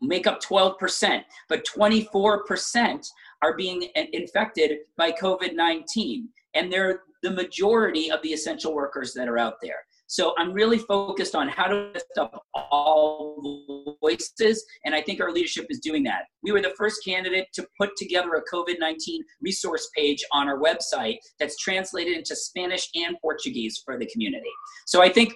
make 0.04 0.28
up 0.28 0.42
12%, 0.42 1.22
but 1.50 1.66
24% 1.66 3.08
are 3.42 3.56
being 3.56 3.88
infected 3.96 4.80
by 4.98 5.12
COVID 5.12 5.56
19. 5.56 6.30
And 6.56 6.72
they're 6.72 7.02
the 7.24 7.32
majority 7.32 8.12
of 8.12 8.22
the 8.22 8.30
essential 8.30 8.76
workers 8.76 9.14
that 9.14 9.28
are 9.28 9.38
out 9.40 9.56
there. 9.62 9.80
So 10.08 10.36
I'm 10.38 10.54
really 10.54 10.78
focused 10.78 11.34
on 11.34 11.48
how 11.48 11.66
to 11.66 11.92
lift 11.94 12.20
up 12.20 12.46
all 12.54 13.98
voices, 14.00 14.64
and 14.86 14.94
I 14.94 15.02
think 15.02 15.20
our 15.20 15.32
leadership 15.32 15.66
is 15.70 15.80
doing 15.80 16.04
that. 16.04 16.26
We 16.44 16.52
were 16.52 16.62
the 16.62 16.74
first 16.78 17.04
candidate 17.04 17.48
to 17.54 17.66
put 17.80 17.96
together 17.98 18.34
a 18.36 18.56
COVID 18.56 18.76
19 18.80 19.24
resource 19.42 19.90
page 19.98 20.24
on 20.32 20.48
our 20.48 20.60
website 20.60 21.18
that's 21.40 21.58
translated 21.58 22.16
into 22.16 22.36
Spanish 22.36 22.90
and 22.94 23.16
Portuguese 23.22 23.82
for 23.84 23.98
the 23.98 24.06
community. 24.06 24.52
So 24.86 25.02
I 25.02 25.10
think 25.10 25.34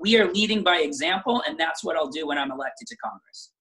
we 0.00 0.18
are 0.18 0.32
leading 0.32 0.64
by 0.64 0.78
example, 0.78 1.42
and 1.46 1.56
that's 1.60 1.84
what 1.84 1.96
I'll 1.96 2.08
do 2.08 2.26
when 2.26 2.38
I'm 2.38 2.50
elected 2.50 2.88
to 2.88 2.96
Congress. 2.96 3.52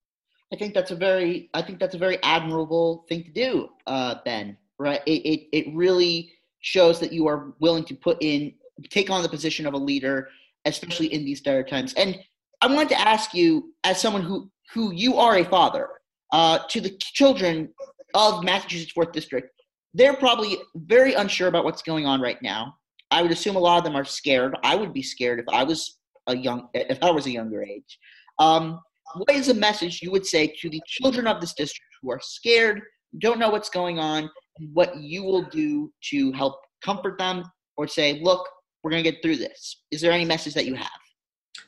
I 0.53 0.57
think 0.57 0.73
that's 0.73 0.91
a 0.91 0.95
very, 0.95 1.49
I 1.53 1.61
think 1.61 1.79
that's 1.79 1.95
a 1.95 1.97
very 1.99 2.21
admirable 2.23 3.05
thing 3.09 3.23
to 3.23 3.31
do, 3.31 3.69
uh, 3.87 4.15
Ben. 4.25 4.57
Right? 4.77 5.01
It, 5.05 5.21
it, 5.25 5.47
it 5.51 5.75
really 5.75 6.31
shows 6.59 6.99
that 6.99 7.13
you 7.13 7.27
are 7.27 7.53
willing 7.59 7.85
to 7.85 7.95
put 7.95 8.17
in, 8.21 8.53
take 8.89 9.09
on 9.09 9.23
the 9.23 9.29
position 9.29 9.65
of 9.65 9.73
a 9.73 9.77
leader, 9.77 10.27
especially 10.65 11.13
in 11.13 11.23
these 11.23 11.41
dire 11.41 11.63
times. 11.63 11.93
And 11.93 12.19
I 12.61 12.67
wanted 12.67 12.89
to 12.89 13.07
ask 13.07 13.33
you, 13.33 13.73
as 13.83 14.01
someone 14.01 14.21
who 14.21 14.49
who 14.73 14.91
you 14.91 15.17
are 15.17 15.37
a 15.37 15.45
father, 15.45 15.87
uh, 16.33 16.59
to 16.69 16.81
the 16.81 16.97
children 16.99 17.69
of 18.13 18.43
Massachusetts 18.43 18.91
Fourth 18.91 19.11
District, 19.11 19.49
they're 19.93 20.15
probably 20.15 20.57
very 20.75 21.13
unsure 21.13 21.47
about 21.47 21.63
what's 21.63 21.81
going 21.81 22.05
on 22.05 22.19
right 22.19 22.41
now. 22.41 22.75
I 23.11 23.21
would 23.21 23.31
assume 23.31 23.55
a 23.55 23.59
lot 23.59 23.77
of 23.77 23.83
them 23.83 23.95
are 23.95 24.03
scared. 24.03 24.57
I 24.63 24.75
would 24.75 24.93
be 24.93 25.03
scared 25.03 25.39
if 25.39 25.45
I 25.49 25.63
was 25.63 25.99
a 26.27 26.35
young 26.35 26.67
if 26.73 26.97
I 27.01 27.11
was 27.11 27.27
a 27.27 27.31
younger 27.31 27.63
age. 27.63 27.99
Um, 28.39 28.81
what 29.13 29.31
is 29.31 29.49
a 29.49 29.53
message 29.53 30.01
you 30.01 30.11
would 30.11 30.25
say 30.25 30.53
to 30.59 30.69
the 30.69 30.81
children 30.87 31.27
of 31.27 31.39
this 31.39 31.53
district 31.53 31.89
who 32.01 32.11
are 32.11 32.19
scared, 32.21 32.81
don't 33.19 33.39
know 33.39 33.49
what's 33.49 33.69
going 33.69 33.99
on, 33.99 34.29
and 34.57 34.69
what 34.73 34.97
you 34.97 35.23
will 35.23 35.43
do 35.43 35.91
to 36.09 36.31
help 36.33 36.59
comfort 36.83 37.17
them 37.17 37.43
or 37.77 37.87
say, 37.87 38.19
look, 38.21 38.47
we're 38.83 38.91
going 38.91 39.03
to 39.03 39.11
get 39.11 39.21
through 39.21 39.37
this? 39.37 39.83
Is 39.91 40.01
there 40.01 40.11
any 40.11 40.25
message 40.25 40.53
that 40.53 40.65
you 40.65 40.75
have? 40.75 40.89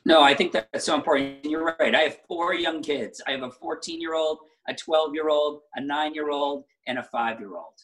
No, 0.04 0.22
I 0.22 0.34
think 0.34 0.52
that's 0.52 0.84
so 0.84 0.94
important. 0.94 1.44
You're 1.44 1.74
right. 1.78 1.94
I 1.94 2.00
have 2.02 2.18
four 2.28 2.54
young 2.54 2.82
kids. 2.82 3.20
I 3.26 3.32
have 3.32 3.42
a 3.42 3.50
14 3.50 4.00
year 4.00 4.14
old, 4.14 4.38
a 4.68 4.74
12 4.74 5.14
year 5.14 5.28
old, 5.28 5.60
a 5.74 5.80
nine 5.80 6.14
year 6.14 6.30
old, 6.30 6.64
and 6.86 6.98
a 6.98 7.02
five 7.02 7.40
year 7.40 7.56
old. 7.56 7.74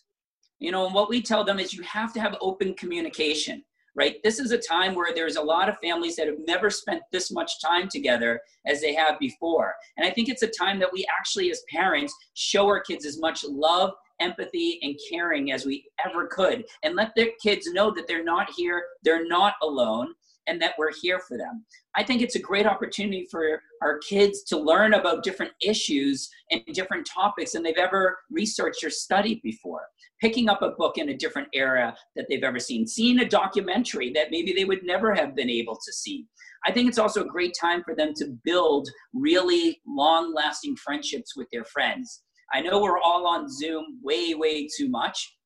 You 0.58 0.70
know, 0.70 0.86
and 0.86 0.94
what 0.94 1.08
we 1.08 1.20
tell 1.20 1.44
them 1.44 1.58
is 1.58 1.74
you 1.74 1.82
have 1.82 2.12
to 2.14 2.20
have 2.20 2.36
open 2.40 2.74
communication 2.74 3.64
right? 3.94 4.16
This 4.24 4.38
is 4.38 4.50
a 4.50 4.58
time 4.58 4.94
where 4.94 5.14
there's 5.14 5.36
a 5.36 5.42
lot 5.42 5.68
of 5.68 5.78
families 5.78 6.16
that 6.16 6.26
have 6.26 6.38
never 6.46 6.70
spent 6.70 7.02
this 7.12 7.30
much 7.30 7.60
time 7.60 7.88
together 7.88 8.40
as 8.66 8.80
they 8.80 8.94
have 8.94 9.18
before. 9.18 9.74
And 9.96 10.06
I 10.06 10.10
think 10.10 10.28
it's 10.28 10.42
a 10.42 10.48
time 10.48 10.78
that 10.80 10.92
we 10.92 11.06
actually, 11.18 11.50
as 11.50 11.62
parents, 11.70 12.14
show 12.34 12.66
our 12.66 12.80
kids 12.80 13.06
as 13.06 13.18
much 13.18 13.44
love, 13.44 13.92
empathy, 14.20 14.78
and 14.82 14.98
caring 15.10 15.52
as 15.52 15.64
we 15.66 15.84
ever 16.04 16.26
could, 16.26 16.64
and 16.82 16.94
let 16.94 17.12
their 17.14 17.30
kids 17.42 17.66
know 17.72 17.90
that 17.92 18.06
they're 18.06 18.24
not 18.24 18.50
here, 18.56 18.84
they're 19.02 19.26
not 19.26 19.54
alone, 19.62 20.14
and 20.46 20.60
that 20.60 20.74
we're 20.78 20.92
here 21.02 21.18
for 21.18 21.36
them. 21.36 21.64
I 21.96 22.02
think 22.02 22.22
it's 22.22 22.36
a 22.36 22.40
great 22.40 22.66
opportunity 22.66 23.26
for 23.30 23.60
our 23.82 23.98
kids 23.98 24.42
to 24.44 24.58
learn 24.58 24.94
about 24.94 25.22
different 25.22 25.52
issues 25.62 26.28
and 26.50 26.62
different 26.72 27.06
topics 27.06 27.52
than 27.52 27.62
they've 27.62 27.76
ever 27.76 28.18
researched 28.30 28.84
or 28.84 28.90
studied 28.90 29.40
before. 29.42 29.82
Picking 30.20 30.48
up 30.48 30.62
a 30.62 30.70
book 30.70 30.98
in 30.98 31.10
a 31.10 31.16
different 31.16 31.48
era 31.52 31.94
that 32.16 32.26
they've 32.28 32.44
ever 32.44 32.58
seen, 32.58 32.86
seeing 32.86 33.20
a 33.20 33.28
documentary 33.28 34.12
that 34.12 34.30
maybe 34.30 34.52
they 34.52 34.64
would 34.64 34.84
never 34.84 35.14
have 35.14 35.34
been 35.34 35.50
able 35.50 35.76
to 35.76 35.92
see. 35.92 36.26
I 36.66 36.72
think 36.72 36.88
it's 36.88 36.98
also 36.98 37.22
a 37.22 37.28
great 37.28 37.54
time 37.60 37.82
for 37.84 37.94
them 37.94 38.12
to 38.16 38.36
build 38.44 38.88
really 39.12 39.80
long 39.86 40.32
lasting 40.32 40.76
friendships 40.76 41.36
with 41.36 41.46
their 41.52 41.64
friends. 41.64 42.22
I 42.52 42.60
know 42.60 42.80
we're 42.80 43.00
all 43.00 43.26
on 43.26 43.50
Zoom 43.50 43.98
way, 44.02 44.34
way 44.34 44.68
too 44.76 44.88
much, 44.88 45.36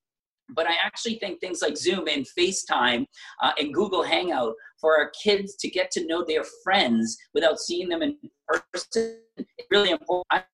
but 0.51 0.67
I 0.67 0.75
actually 0.83 1.17
think 1.17 1.41
things 1.41 1.63
like 1.63 1.77
Zoom 1.77 2.09
and 2.09 2.27
FaceTime 2.39 3.07
uh, 3.43 3.53
and 3.59 3.75
Google 3.75 4.03
Hangout 4.03 4.55
for 4.81 4.97
our 4.97 5.11
kids 5.23 5.57
to 5.57 5.69
get 5.69 5.91
to 5.93 6.07
know 6.07 6.25
their 6.25 6.45
friends 6.63 7.17
without 7.35 7.59
seeing 7.59 7.89
them 7.89 8.03
in 8.03 8.17
person 8.47 9.19
is 9.37 9.47
really 9.71 9.91
important. 9.91 10.45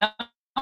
I 0.00 0.14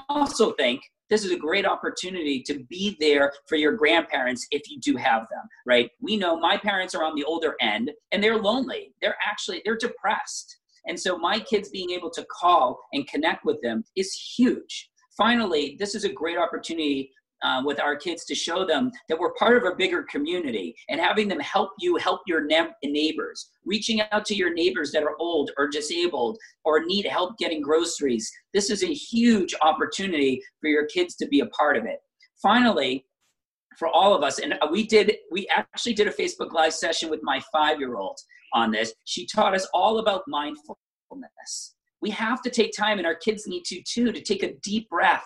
also 0.09 0.53
think 0.53 0.81
this 1.09 1.25
is 1.25 1.33
a 1.33 1.37
great 1.37 1.67
opportunity 1.67 2.43
to 2.43 2.65
be 2.69 2.97
there 3.01 3.33
for 3.49 3.57
your 3.57 3.73
grandparents 3.73 4.47
if 4.51 4.63
you 4.71 4.79
do 4.81 4.97
have 4.97 5.23
them 5.31 5.49
right? 5.67 5.91
We 6.01 6.17
know 6.17 6.39
my 6.39 6.57
parents 6.57 6.95
are 6.95 7.05
on 7.05 7.15
the 7.15 7.25
older 7.25 7.55
end 7.61 7.91
and 8.13 8.23
they're 8.23 8.39
lonely. 8.39 8.93
They're 9.01 9.17
actually 9.25 9.63
they're 9.65 9.77
depressed. 9.77 10.59
And 10.87 10.99
so 10.99 11.19
my 11.19 11.39
kids 11.39 11.69
being 11.69 11.91
able 11.91 12.11
to 12.11 12.27
call 12.31 12.81
and 12.93 13.07
connect 13.07 13.45
with 13.45 13.61
them 13.63 13.85
is 13.97 14.13
huge. 14.37 14.91
Finally 15.17 15.77
this 15.79 15.95
is 15.95 16.05
a 16.05 16.13
great 16.13 16.39
opportunity 16.39 17.13
uh, 17.43 17.63
with 17.65 17.81
our 17.81 17.97
kids 17.97 18.25
to 18.27 18.35
show 18.35 18.67
them 18.67 18.91
that 19.09 19.19
we're 19.19 19.33
part 19.35 19.57
of 19.57 19.65
a 19.65 19.75
bigger 19.75 20.03
community 20.05 20.75
and 20.89 21.01
having 21.01 21.29
them 21.29 21.41
help 21.41 21.71
you 21.79 21.97
help 21.97 22.21
your 22.27 22.45
ne- 22.45 22.75
neighbors. 22.85 23.51
Reaching 23.65 24.03
out 24.13 24.25
to 24.27 24.35
your 24.35 24.53
neighbors 24.53 24.93
that 24.93 25.03
are 25.03 25.17
old 25.19 25.51
or 25.57 25.69
disabled 25.69 26.39
or 26.65 26.85
need 26.85 27.07
help 27.07 27.39
getting 27.39 27.63
groceries. 27.63 28.31
This 28.53 28.71
is 28.71 28.83
a 28.83 28.93
huge 28.93 29.55
opportunity 29.63 30.43
for 30.61 30.69
your 30.69 30.87
kids 30.87 31.17
to 31.17 31.27
be 31.27 31.41
a 31.41 31.47
part 31.47 31.77
of 31.77 31.85
it. 31.85 32.01
Finally 32.43 33.05
for 33.79 33.89
all 33.89 34.15
of 34.15 34.23
us 34.23 34.41
and 34.41 34.55
we 34.71 34.85
did 34.85 35.17
we 35.31 35.49
actually 35.49 35.95
did 35.95 36.09
a 36.09 36.13
facebook 36.13 36.53
live 36.53 36.75
session 36.75 37.09
with 37.09 37.21
my 37.23 37.41
five 37.53 37.79
year 37.79 37.97
old 37.97 38.19
on 38.53 38.71
this. 38.71 38.93
She 39.05 39.27
taught 39.27 39.55
us 39.55 39.67
all 39.73 39.99
about 39.99 40.23
mindfulness. 40.27 41.77
We 42.03 42.11
have 42.11 42.43
to 42.43 42.51
take 42.51 42.73
time 42.77 42.99
and 42.99 43.07
our 43.07 43.15
kids 43.15 43.47
need 43.47 43.65
to 43.67 43.81
too 43.83 44.13
to 44.13 44.21
take 44.21 44.43
a 44.43 44.55
deep 44.63 44.89
breath 44.89 45.25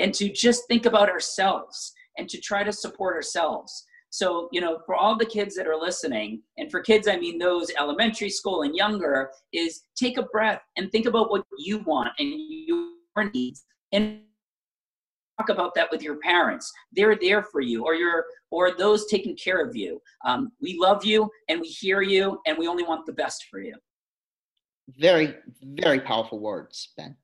and 0.00 0.12
to 0.14 0.28
just 0.28 0.66
think 0.66 0.86
about 0.86 1.08
ourselves 1.08 1.92
and 2.18 2.28
to 2.28 2.40
try 2.40 2.64
to 2.64 2.72
support 2.72 3.14
ourselves. 3.14 3.84
So, 4.10 4.48
you 4.50 4.60
know, 4.60 4.80
for 4.86 4.96
all 4.96 5.16
the 5.16 5.24
kids 5.24 5.54
that 5.54 5.68
are 5.68 5.76
listening, 5.76 6.42
and 6.58 6.68
for 6.68 6.80
kids, 6.80 7.06
I 7.06 7.16
mean 7.16 7.38
those 7.38 7.70
elementary 7.78 8.30
school 8.30 8.62
and 8.62 8.74
younger, 8.74 9.30
is 9.52 9.84
take 9.94 10.18
a 10.18 10.24
breath 10.24 10.60
and 10.76 10.90
think 10.90 11.06
about 11.06 11.30
what 11.30 11.44
you 11.58 11.78
want 11.78 12.08
and 12.18 12.32
your 12.36 13.30
needs 13.32 13.64
and 13.92 14.22
talk 15.38 15.48
about 15.48 15.74
that 15.76 15.90
with 15.92 16.02
your 16.02 16.16
parents. 16.16 16.72
They're 16.92 17.16
there 17.16 17.44
for 17.44 17.60
you 17.60 17.84
or 17.84 17.94
your 17.94 18.24
or 18.50 18.72
those 18.72 19.06
taking 19.06 19.36
care 19.36 19.64
of 19.64 19.76
you. 19.76 20.00
Um, 20.24 20.50
we 20.60 20.76
love 20.78 21.04
you 21.04 21.30
and 21.48 21.60
we 21.60 21.68
hear 21.68 22.02
you 22.02 22.40
and 22.46 22.58
we 22.58 22.66
only 22.66 22.82
want 22.82 23.06
the 23.06 23.12
best 23.12 23.46
for 23.48 23.60
you. 23.60 23.74
Very, 24.98 25.34
very 25.62 26.00
powerful 26.00 26.38
words, 26.40 26.88
Ben. 26.96 27.16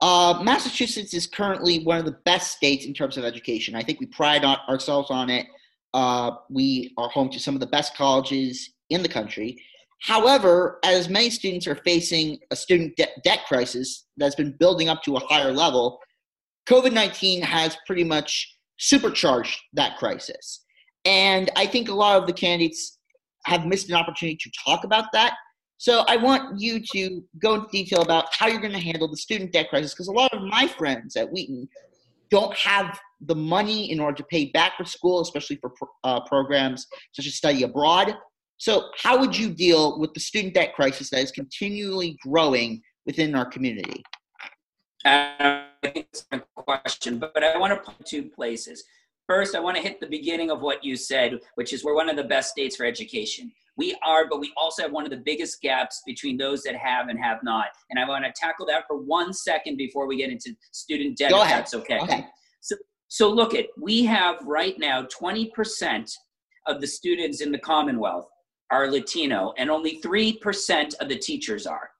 Uh, 0.00 0.40
Massachusetts 0.42 1.14
is 1.14 1.26
currently 1.26 1.84
one 1.84 1.98
of 1.98 2.04
the 2.04 2.18
best 2.24 2.52
states 2.52 2.86
in 2.86 2.92
terms 2.92 3.16
of 3.16 3.24
education. 3.24 3.74
I 3.74 3.82
think 3.82 4.00
we 4.00 4.06
pride 4.06 4.44
on, 4.44 4.58
ourselves 4.68 5.10
on 5.10 5.30
it. 5.30 5.46
Uh, 5.92 6.32
we 6.50 6.92
are 6.98 7.08
home 7.08 7.30
to 7.30 7.38
some 7.38 7.54
of 7.54 7.60
the 7.60 7.66
best 7.66 7.96
colleges 7.96 8.70
in 8.90 9.02
the 9.02 9.08
country. 9.08 9.56
However, 10.00 10.80
as 10.84 11.08
many 11.08 11.30
students 11.30 11.66
are 11.66 11.76
facing 11.76 12.38
a 12.50 12.56
student 12.56 12.96
de- 12.96 13.08
debt 13.22 13.40
crisis 13.46 14.06
that's 14.16 14.34
been 14.34 14.56
building 14.58 14.88
up 14.88 15.02
to 15.04 15.16
a 15.16 15.20
higher 15.20 15.52
level, 15.52 16.00
COVID 16.66 16.92
19 16.92 17.42
has 17.42 17.76
pretty 17.86 18.04
much 18.04 18.56
supercharged 18.78 19.58
that 19.74 19.96
crisis. 19.98 20.64
And 21.04 21.50
I 21.56 21.66
think 21.66 21.88
a 21.88 21.94
lot 21.94 22.20
of 22.20 22.26
the 22.26 22.32
candidates 22.32 22.98
have 23.46 23.66
missed 23.66 23.88
an 23.88 23.94
opportunity 23.94 24.36
to 24.42 24.50
talk 24.64 24.84
about 24.84 25.06
that 25.12 25.34
so 25.78 26.04
I 26.08 26.16
want 26.16 26.60
you 26.60 26.80
to 26.92 27.22
go 27.38 27.54
into 27.54 27.68
detail 27.70 28.02
about 28.02 28.26
how 28.32 28.46
you're 28.46 28.60
going 28.60 28.72
to 28.72 28.78
handle 28.78 29.08
the 29.08 29.16
student 29.16 29.52
debt 29.52 29.68
crisis 29.70 29.92
because 29.92 30.08
a 30.08 30.12
lot 30.12 30.32
of 30.32 30.42
my 30.42 30.66
friends 30.66 31.16
at 31.16 31.30
Wheaton 31.30 31.68
don't 32.30 32.54
have 32.56 32.98
the 33.20 33.34
money 33.34 33.90
in 33.90 34.00
order 34.00 34.16
to 34.16 34.24
pay 34.24 34.46
back 34.46 34.76
for 34.76 34.84
school, 34.84 35.20
especially 35.20 35.56
for 35.56 35.72
uh, 36.04 36.20
programs 36.20 36.86
such 37.12 37.26
as 37.26 37.34
study 37.34 37.62
abroad. 37.62 38.16
So 38.56 38.88
how 38.96 39.18
would 39.18 39.36
you 39.36 39.50
deal 39.50 39.98
with 39.98 40.14
the 40.14 40.20
student 40.20 40.54
debt 40.54 40.74
crisis 40.74 41.10
that 41.10 41.20
is 41.20 41.30
continually 41.30 42.16
growing 42.22 42.82
within 43.06 43.34
our 43.34 43.44
community? 43.44 44.02
Uh, 45.04 45.08
I 45.38 45.66
think 45.82 45.96
it's 45.96 46.26
a 46.32 46.40
question, 46.56 47.18
but 47.18 47.42
I 47.44 47.58
want 47.58 47.72
to 47.74 47.90
point 47.90 48.06
two 48.06 48.24
places. 48.24 48.84
First, 49.26 49.54
I 49.54 49.60
want 49.60 49.76
to 49.76 49.82
hit 49.82 50.00
the 50.00 50.06
beginning 50.06 50.50
of 50.50 50.60
what 50.60 50.84
you 50.84 50.96
said, 50.96 51.40
which 51.56 51.72
is 51.72 51.84
we're 51.84 51.94
one 51.94 52.08
of 52.08 52.16
the 52.16 52.24
best 52.24 52.50
states 52.50 52.76
for 52.76 52.86
education. 52.86 53.52
We 53.76 53.96
are, 54.04 54.28
but 54.28 54.40
we 54.40 54.52
also 54.56 54.82
have 54.82 54.92
one 54.92 55.04
of 55.04 55.10
the 55.10 55.22
biggest 55.24 55.60
gaps 55.60 56.02
between 56.06 56.36
those 56.36 56.62
that 56.62 56.76
have 56.76 57.08
and 57.08 57.18
have 57.18 57.38
not. 57.42 57.66
And 57.90 57.98
I 57.98 58.08
want 58.08 58.24
to 58.24 58.32
tackle 58.34 58.66
that 58.66 58.84
for 58.86 58.96
one 58.98 59.32
second 59.32 59.76
before 59.76 60.06
we 60.06 60.16
get 60.16 60.30
into 60.30 60.54
student 60.72 61.18
debt. 61.18 61.30
Go 61.30 61.42
ahead. 61.42 61.58
that's 61.58 61.74
okay. 61.74 61.98
okay. 62.00 62.26
So, 62.60 62.76
so 63.08 63.30
look 63.30 63.54
at 63.54 63.66
we 63.80 64.04
have 64.04 64.36
right 64.44 64.78
now 64.78 65.06
20% 65.06 66.10
of 66.66 66.80
the 66.80 66.86
students 66.86 67.40
in 67.40 67.50
the 67.50 67.58
Commonwealth 67.58 68.28
are 68.70 68.90
Latino, 68.90 69.52
and 69.58 69.70
only 69.70 70.00
3% 70.00 70.94
of 71.00 71.08
the 71.08 71.16
teachers 71.16 71.66
are. 71.66 71.90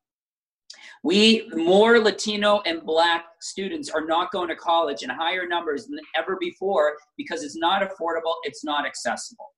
We 1.02 1.50
more 1.52 1.98
Latino 1.98 2.62
and 2.64 2.82
Black 2.82 3.26
students 3.42 3.90
are 3.90 4.06
not 4.06 4.32
going 4.32 4.48
to 4.48 4.56
college 4.56 5.02
in 5.02 5.10
higher 5.10 5.46
numbers 5.46 5.86
than 5.86 5.98
ever 6.16 6.38
before 6.40 6.94
because 7.18 7.42
it's 7.42 7.56
not 7.56 7.82
affordable, 7.82 8.36
it's 8.44 8.64
not 8.64 8.86
accessible. 8.86 9.52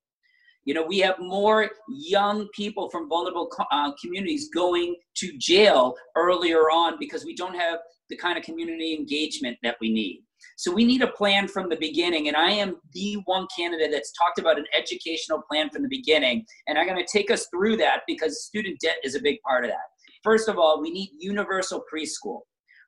You 0.67 0.73
know, 0.73 0.83
we 0.83 0.99
have 0.99 1.15
more 1.17 1.69
young 1.87 2.49
people 2.53 2.89
from 2.89 3.07
vulnerable 3.07 3.49
uh, 3.71 3.93
communities 4.03 4.49
going 4.53 4.97
to 5.15 5.31
jail 5.37 5.95
earlier 6.17 6.69
on 6.69 6.97
because 6.99 7.23
we 7.23 7.33
don't 7.33 7.55
have 7.55 7.79
the 8.09 8.17
kind 8.17 8.37
of 8.37 8.43
community 8.43 8.93
engagement 8.93 9.57
that 9.63 9.77
we 9.79 9.93
need. 9.93 10.23
So 10.57 10.73
we 10.73 10.83
need 10.83 11.01
a 11.01 11.07
plan 11.07 11.47
from 11.47 11.69
the 11.69 11.77
beginning. 11.77 12.27
And 12.27 12.35
I 12.35 12.51
am 12.51 12.75
the 12.93 13.15
one 13.23 13.47
candidate 13.57 13.91
that's 13.93 14.11
talked 14.11 14.39
about 14.39 14.59
an 14.59 14.65
educational 14.77 15.41
plan 15.49 15.69
from 15.69 15.83
the 15.83 15.87
beginning. 15.87 16.45
And 16.67 16.77
I'm 16.77 16.85
going 16.85 16.99
to 16.99 17.17
take 17.17 17.31
us 17.31 17.47
through 17.47 17.77
that 17.77 18.01
because 18.05 18.43
student 18.43 18.77
debt 18.81 18.97
is 19.05 19.15
a 19.15 19.21
big 19.21 19.39
part 19.47 19.63
of 19.63 19.71
that. 19.71 19.77
First 20.21 20.49
of 20.49 20.59
all, 20.59 20.81
we 20.81 20.91
need 20.91 21.11
universal 21.17 21.81
preschool 21.89 22.41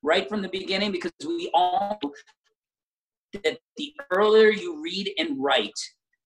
right 0.04 0.28
from 0.28 0.42
the 0.42 0.50
beginning 0.50 0.92
because 0.92 1.14
we 1.26 1.50
all 1.54 1.98
that 3.32 3.58
the 3.78 3.94
earlier 4.12 4.50
you 4.50 4.84
read 4.84 5.14
and 5.18 5.42
write, 5.42 5.72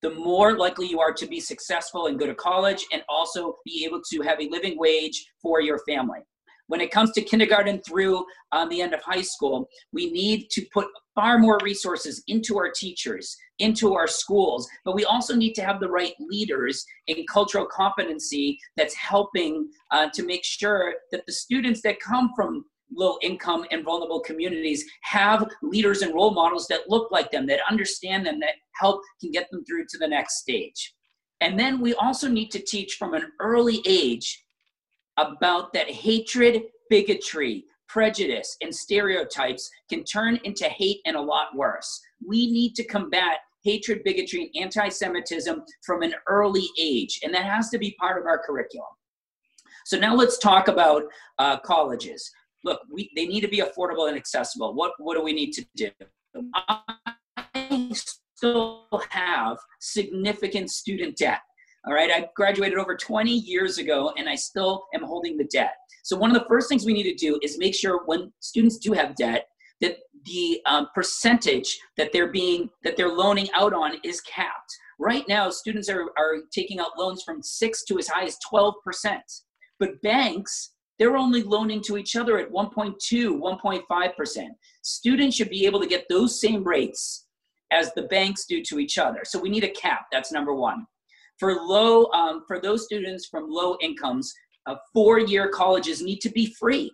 the 0.04 0.12
more 0.12 0.58
likely 0.58 0.86
you 0.86 1.00
are 1.00 1.14
to 1.14 1.26
be 1.26 1.40
successful 1.40 2.08
and 2.08 2.20
go 2.20 2.28
to 2.28 2.36
college 2.36 2.86
and 2.92 3.02
also 3.08 3.56
be 3.66 3.84
able 3.86 4.02
to 4.12 4.22
have 4.22 4.40
a 4.40 4.50
living 4.50 4.78
wage 4.78 5.26
for 5.42 5.62
your 5.62 5.80
family. 5.88 6.20
When 6.68 6.82
it 6.82 6.92
comes 6.92 7.12
to 7.14 7.22
kindergarten 7.22 7.82
through 7.88 8.26
um, 8.52 8.70
the 8.70 8.82
end 8.82 8.94
of 8.94 9.02
high 9.02 9.22
school, 9.22 9.68
we 9.92 10.12
need 10.12 10.50
to 10.52 10.66
put 10.74 10.88
far 11.16 11.38
more 11.38 11.58
resources 11.64 12.24
into 12.28 12.58
our 12.58 12.72
teachers, 12.72 13.36
into 13.60 13.94
our 13.94 14.08
schools, 14.08 14.68
but 14.84 14.96
we 14.96 15.06
also 15.06 15.36
need 15.36 15.54
to 15.54 15.64
have 15.64 15.80
the 15.80 15.90
right 15.90 16.14
leaders 16.20 16.86
in 17.08 17.26
cultural 17.32 17.66
competency 17.66 18.60
that's 18.76 18.96
helping 18.96 19.70
uh, 19.92 20.10
to 20.14 20.26
make 20.26 20.44
sure 20.44 20.96
that 21.12 21.26
the 21.26 21.34
students 21.34 21.82
that 21.82 22.00
come 22.00 22.32
from 22.36 22.66
low 22.96 23.18
income 23.22 23.66
and 23.72 23.84
vulnerable 23.84 24.20
communities 24.20 24.86
have 25.02 25.50
leaders 25.62 26.02
and 26.02 26.14
role 26.14 26.34
models 26.34 26.68
that 26.68 26.90
look 26.90 27.12
like 27.12 27.32
them, 27.32 27.46
that 27.48 27.60
understand 27.70 28.26
them, 28.26 28.40
that 28.40 28.56
help 28.80 29.02
can 29.20 29.32
get 29.32 29.50
them 29.52 29.64
through 29.66 29.86
to 29.90 29.98
the 29.98 30.08
next 30.08 30.40
stage. 30.40 30.94
And 31.42 31.60
then 31.60 31.82
we 31.82 31.94
also 31.96 32.28
need 32.28 32.52
to 32.52 32.60
teach 32.60 32.96
from 32.96 33.14
an 33.14 33.32
early 33.40 33.82
age 33.86 34.44
about 35.18 35.74
that 35.74 35.90
hatred, 35.90 36.64
bigotry, 36.90 37.66
prejudice, 37.88 38.58
and 38.62 38.74
stereotypes 38.74 39.70
can 39.90 40.04
turn 40.04 40.40
into 40.46 40.66
hate 40.66 41.00
and 41.06 41.16
a 41.16 41.22
lot 41.22 41.56
worse. 41.56 42.02
We 42.26 42.52
need 42.52 42.76
to 42.76 42.84
combat 42.86 43.40
hatred, 43.64 44.04
bigotry, 44.04 44.52
and 44.56 44.64
anti 44.64 44.90
Semitism 44.90 45.64
from 45.86 46.02
an 46.02 46.16
early 46.28 46.68
age, 46.80 47.20
and 47.24 47.34
that 47.34 47.46
has 47.46 47.70
to 47.70 47.78
be 47.78 47.96
part 48.00 48.20
of 48.20 48.26
our 48.26 48.40
curriculum. 48.40 48.90
So 49.86 50.00
now 50.00 50.16
let's 50.16 50.38
talk 50.38 50.70
about 50.70 51.04
uh, 51.40 51.60
colleges 51.60 52.32
look, 52.64 52.82
we, 52.92 53.12
they 53.16 53.26
need 53.26 53.42
to 53.42 53.48
be 53.48 53.60
affordable 53.62 54.08
and 54.08 54.18
accessible. 54.18 54.74
What, 54.74 54.94
what 54.98 55.16
do 55.16 55.24
we 55.24 55.34
need 55.34 55.52
to 55.54 55.66
do? 55.76 55.90
I 56.56 57.92
still 57.94 58.88
have 59.10 59.58
significant 59.80 60.72
student 60.72 61.18
debt. 61.18 61.40
All 61.86 61.94
right, 61.94 62.10
I 62.10 62.30
graduated 62.36 62.78
over 62.78 62.96
20 62.96 63.30
years 63.30 63.78
ago 63.78 64.14
and 64.18 64.30
I 64.30 64.36
still 64.36 64.86
am 64.94 65.04
holding 65.04 65.38
the 65.38 65.44
debt. 65.46 65.74
So, 66.04 66.16
one 66.16 66.34
of 66.34 66.42
the 66.42 66.48
first 66.48 66.70
things 66.70 66.86
we 66.86 66.94
need 66.94 67.04
to 67.04 67.16
do 67.16 67.38
is 67.44 67.58
make 67.58 67.76
sure 67.76 68.04
when 68.06 68.32
students 68.40 68.78
do 68.78 68.94
have 68.94 69.16
debt, 69.16 69.48
that 69.82 69.98
the 70.26 70.62
um, 70.66 70.88
percentage 70.96 71.78
that 71.98 72.14
they're 72.14 72.32
being 72.32 72.70
that 72.84 72.96
they're 72.96 73.10
loaning 73.10 73.50
out 73.54 73.74
on 73.74 73.98
is 74.04 74.22
capped. 74.22 74.74
Right 75.00 75.26
now, 75.28 75.50
students 75.50 75.90
are, 75.90 76.04
are 76.18 76.38
taking 76.54 76.80
out 76.80 76.98
loans 76.98 77.24
from 77.24 77.44
six 77.44 77.84
to 77.86 77.98
as 78.00 78.08
high 78.08 78.24
as 78.24 78.38
12%. 78.54 78.74
But 79.80 80.02
banks 80.02 80.73
they're 81.00 81.18
only 81.18 81.44
loaning 81.44 81.82
to 81.84 81.98
each 81.98 82.16
other 82.16 82.38
at 82.38 82.52
1.2, 82.52 82.98
1.5%. 83.02 84.48
Students 84.82 85.36
should 85.36 85.50
be 85.50 85.66
able 85.66 85.80
to 85.80 85.88
get 85.88 86.06
those 86.10 86.40
same 86.40 86.64
rates 86.64 87.26
as 87.72 87.94
the 87.94 88.04
banks 88.04 88.46
do 88.46 88.62
to 88.64 88.80
each 88.80 88.98
other. 88.98 89.22
So 89.24 89.40
we 89.40 89.50
need 89.50 89.64
a 89.64 89.72
cap. 89.72 90.06
That's 90.12 90.32
number 90.32 90.54
one. 90.54 90.86
For 91.40 91.56
low, 91.56 92.06
um, 92.12 92.44
for 92.48 92.62
those 92.62 92.86
students 92.86 93.26
from 93.26 93.50
low 93.50 93.78
incomes, 93.82 94.34
uh, 94.66 94.76
four-year 94.94 95.50
colleges 95.50 96.02
need 96.02 96.20
to 96.22 96.30
be 96.30 96.54
free. 96.60 96.92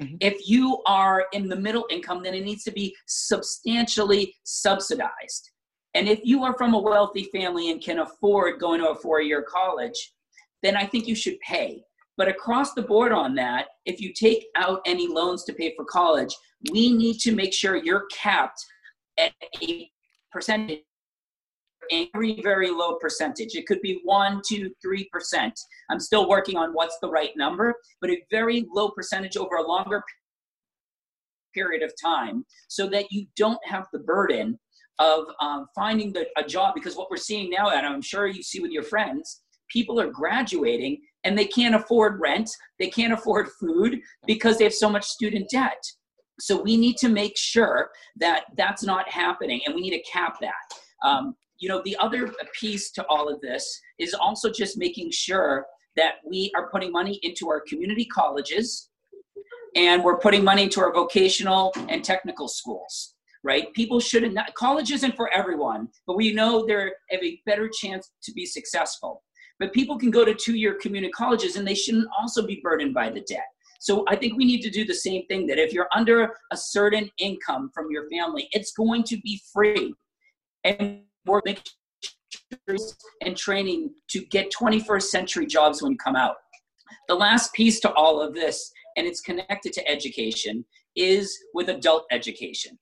Mm-hmm. 0.00 0.16
If 0.20 0.48
you 0.48 0.82
are 0.86 1.26
in 1.32 1.48
the 1.48 1.56
middle 1.56 1.86
income, 1.88 2.22
then 2.22 2.34
it 2.34 2.44
needs 2.44 2.64
to 2.64 2.72
be 2.72 2.94
substantially 3.06 4.34
subsidized. 4.42 5.50
And 5.94 6.08
if 6.08 6.20
you 6.24 6.42
are 6.42 6.56
from 6.58 6.74
a 6.74 6.78
wealthy 6.78 7.30
family 7.32 7.70
and 7.70 7.80
can 7.80 8.00
afford 8.00 8.58
going 8.58 8.80
to 8.80 8.90
a 8.90 8.94
four-year 8.96 9.42
college, 9.48 10.12
then 10.64 10.76
I 10.76 10.84
think 10.84 11.06
you 11.06 11.14
should 11.14 11.38
pay. 11.40 11.84
But 12.16 12.28
across 12.28 12.74
the 12.74 12.82
board 12.82 13.12
on 13.12 13.34
that, 13.36 13.66
if 13.86 14.00
you 14.00 14.12
take 14.12 14.46
out 14.56 14.80
any 14.86 15.08
loans 15.08 15.44
to 15.44 15.52
pay 15.52 15.74
for 15.74 15.84
college, 15.84 16.34
we 16.70 16.92
need 16.92 17.18
to 17.20 17.34
make 17.34 17.52
sure 17.52 17.76
you're 17.76 18.06
capped 18.12 18.64
at 19.18 19.32
a 19.62 19.90
percentage, 20.30 20.80
a 21.92 22.08
very, 22.12 22.40
very 22.40 22.70
low 22.70 22.96
percentage. 22.96 23.54
It 23.54 23.66
could 23.66 23.80
be 23.80 24.00
one, 24.04 24.40
two, 24.46 24.70
three 24.80 25.08
percent. 25.12 25.58
I'm 25.90 26.00
still 26.00 26.28
working 26.28 26.56
on 26.56 26.72
what's 26.72 26.98
the 27.00 27.10
right 27.10 27.30
number, 27.36 27.74
but 28.00 28.10
a 28.10 28.22
very 28.30 28.64
low 28.72 28.90
percentage 28.90 29.36
over 29.36 29.56
a 29.56 29.66
longer 29.66 30.02
period 31.54 31.82
of 31.82 31.92
time 32.02 32.44
so 32.68 32.88
that 32.88 33.10
you 33.10 33.26
don't 33.36 33.60
have 33.64 33.86
the 33.92 34.00
burden 34.00 34.58
of 34.98 35.24
um, 35.40 35.66
finding 35.74 36.12
the, 36.12 36.26
a 36.36 36.44
job 36.44 36.74
because 36.74 36.96
what 36.96 37.10
we're 37.10 37.16
seeing 37.16 37.50
now 37.50 37.70
and 37.70 37.86
i'm 37.86 38.02
sure 38.02 38.26
you 38.26 38.42
see 38.42 38.60
with 38.60 38.70
your 38.70 38.82
friends 38.82 39.42
people 39.68 40.00
are 40.00 40.10
graduating 40.10 41.00
and 41.24 41.36
they 41.36 41.46
can't 41.46 41.74
afford 41.74 42.20
rent, 42.20 42.50
they 42.78 42.88
can't 42.88 43.12
afford 43.12 43.48
food 43.60 44.00
because 44.26 44.58
they 44.58 44.64
have 44.64 44.74
so 44.74 44.90
much 44.90 45.04
student 45.04 45.48
debt. 45.50 45.82
So 46.40 46.60
we 46.60 46.76
need 46.76 46.96
to 46.98 47.08
make 47.08 47.36
sure 47.36 47.90
that 48.16 48.44
that's 48.56 48.82
not 48.82 49.08
happening 49.08 49.60
and 49.64 49.74
we 49.74 49.82
need 49.82 49.96
to 49.96 50.02
cap 50.10 50.36
that. 50.40 51.08
Um, 51.08 51.36
you 51.58 51.68
know, 51.68 51.80
the 51.84 51.96
other 51.98 52.32
piece 52.58 52.90
to 52.92 53.04
all 53.08 53.32
of 53.32 53.40
this 53.40 53.80
is 53.98 54.14
also 54.14 54.50
just 54.50 54.76
making 54.76 55.10
sure 55.12 55.66
that 55.96 56.14
we 56.28 56.50
are 56.56 56.68
putting 56.70 56.90
money 56.90 57.20
into 57.22 57.48
our 57.48 57.60
community 57.60 58.04
colleges 58.04 58.90
and 59.76 60.02
we're 60.02 60.18
putting 60.18 60.44
money 60.44 60.64
into 60.64 60.80
our 60.80 60.92
vocational 60.92 61.72
and 61.88 62.04
technical 62.04 62.48
schools 62.48 63.14
right 63.42 63.72
people 63.74 63.98
shouldn't 63.98 64.38
college 64.54 64.92
isn't 64.92 65.16
for 65.16 65.32
everyone 65.32 65.88
but 66.06 66.16
we 66.16 66.32
know 66.32 66.64
they 66.64 66.90
have 67.10 67.22
a 67.22 67.40
better 67.46 67.68
chance 67.68 68.10
to 68.22 68.32
be 68.32 68.46
successful 68.46 69.22
but 69.60 69.72
people 69.72 69.98
can 69.98 70.10
go 70.10 70.24
to 70.24 70.34
two 70.34 70.54
year 70.54 70.74
community 70.74 71.12
colleges 71.12 71.56
and 71.56 71.66
they 71.66 71.74
shouldn't 71.74 72.08
also 72.18 72.46
be 72.46 72.60
burdened 72.62 72.94
by 72.94 73.10
the 73.10 73.20
debt. 73.22 73.46
So 73.80 74.04
I 74.08 74.16
think 74.16 74.36
we 74.36 74.44
need 74.44 74.62
to 74.62 74.70
do 74.70 74.84
the 74.84 74.94
same 74.94 75.26
thing 75.26 75.46
that 75.48 75.58
if 75.58 75.72
you're 75.72 75.88
under 75.94 76.32
a 76.50 76.56
certain 76.56 77.10
income 77.18 77.70
from 77.74 77.90
your 77.90 78.08
family, 78.08 78.48
it's 78.52 78.72
going 78.72 79.02
to 79.04 79.18
be 79.18 79.40
free. 79.52 79.94
And 80.64 81.02
we're 81.26 81.42
making 81.44 81.64
and 83.22 83.36
training 83.36 83.90
to 84.08 84.24
get 84.26 84.52
21st 84.52 85.02
century 85.02 85.46
jobs 85.46 85.82
when 85.82 85.92
you 85.92 85.98
come 85.98 86.16
out. 86.16 86.36
The 87.08 87.14
last 87.14 87.52
piece 87.52 87.80
to 87.80 87.92
all 87.92 88.20
of 88.20 88.34
this, 88.34 88.72
and 88.96 89.06
it's 89.06 89.20
connected 89.20 89.72
to 89.74 89.88
education, 89.88 90.64
is 90.96 91.36
with 91.52 91.68
adult 91.68 92.06
education. 92.10 92.78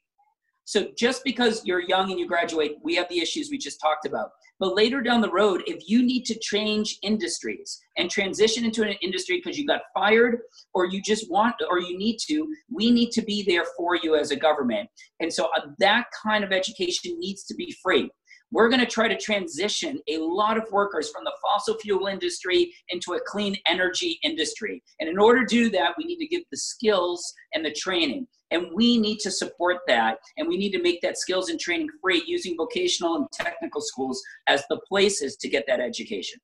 So 0.65 0.89
just 0.97 1.25
because 1.25 1.65
you're 1.65 1.83
young 1.83 2.11
and 2.11 2.21
you 2.21 2.27
graduate, 2.27 2.77
we 2.83 2.95
have 2.95 3.09
the 3.09 3.21
issues 3.21 3.51
we 3.51 3.59
just 3.59 3.81
talked 3.81 4.07
about. 4.07 4.31
But 4.63 4.77
later 4.77 5.03
down 5.03 5.23
the 5.23 5.33
road, 5.33 5.65
if 5.67 5.89
you 5.89 6.05
need 6.05 6.25
to 6.27 6.39
change 6.39 6.97
industries 7.03 7.81
and 7.97 8.09
transition 8.09 8.65
into 8.65 8.85
an 8.85 8.95
industry 9.03 9.43
because 9.43 9.59
you 9.59 9.67
got 9.67 9.81
fired 9.93 10.39
or 10.73 10.87
you 10.87 11.03
just 11.03 11.29
want 11.29 11.57
or 11.69 11.81
you 11.81 11.99
need 11.99 12.19
to, 12.29 12.47
we 12.71 12.93
need 12.93 13.11
to 13.11 13.23
be 13.23 13.43
there 13.43 13.65
for 13.77 13.97
you 13.97 14.15
as 14.15 14.31
a 14.31 14.37
government. 14.37 14.89
And 15.19 15.33
so 15.33 15.47
uh, 15.47 15.63
that 15.81 16.05
kind 16.25 16.45
of 16.45 16.53
education 16.53 17.19
needs 17.19 17.43
to 17.47 17.57
be 17.57 17.75
free. 17.83 18.09
We're 18.53 18.69
going 18.69 18.81
to 18.81 18.87
try 18.87 19.09
to 19.09 19.17
transition 19.17 19.99
a 20.09 20.19
lot 20.19 20.59
of 20.59 20.65
workers 20.71 21.11
from 21.11 21.25
the 21.25 21.33
fossil 21.43 21.77
fuel 21.79 22.07
industry 22.07 22.73
into 22.91 23.15
a 23.15 23.21
clean 23.27 23.57
energy 23.67 24.19
industry. 24.23 24.83
And 25.01 25.09
in 25.09 25.19
order 25.19 25.45
to 25.45 25.47
do 25.47 25.71
that, 25.71 25.95
we 25.97 26.05
need 26.05 26.19
to 26.19 26.27
give 26.27 26.43
the 26.51 26.59
skills 26.59 27.33
and 27.55 27.65
the 27.65 27.73
training. 27.73 28.27
And 28.51 28.67
we 28.75 28.99
need 28.99 29.19
to 29.21 29.31
support 29.31 29.79
that. 29.89 30.19
And 30.37 30.47
we 30.47 30.59
need 30.59 30.73
to 30.73 30.83
make 30.83 31.01
that 31.01 31.17
skills 31.17 31.49
and 31.49 31.59
training 31.59 31.89
free 32.03 32.23
using 32.27 32.55
vocational 32.57 33.17
and 33.17 33.27
technical 33.33 33.81
schools 33.81 34.23
as 34.47 34.63
the 34.69 34.79
places 34.87 35.37
to 35.37 35.49
get 35.49 35.65
that 35.67 35.81
education. 35.81 36.39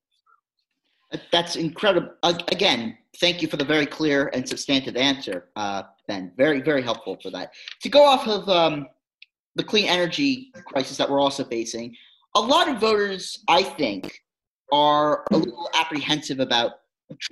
That's 1.30 1.56
incredible. 1.56 2.10
Again, 2.22 2.96
thank 3.18 3.42
you 3.42 3.48
for 3.48 3.56
the 3.56 3.64
very 3.64 3.86
clear 3.86 4.30
and 4.34 4.48
substantive 4.48 4.96
answer, 4.96 5.48
uh, 5.56 5.82
Ben. 6.06 6.32
Very, 6.36 6.60
very 6.60 6.82
helpful 6.82 7.18
for 7.22 7.30
that. 7.30 7.52
To 7.82 7.88
go 7.88 8.04
off 8.04 8.26
of 8.26 8.48
um, 8.48 8.86
the 9.56 9.64
clean 9.64 9.86
energy 9.86 10.52
crisis 10.66 10.96
that 10.96 11.08
we're 11.08 11.20
also 11.20 11.44
facing, 11.44 11.94
a 12.34 12.40
lot 12.40 12.68
of 12.68 12.78
voters, 12.78 13.42
I 13.48 13.62
think, 13.62 14.20
are 14.72 15.24
a 15.32 15.36
little 15.36 15.70
apprehensive 15.74 16.40
about 16.40 16.72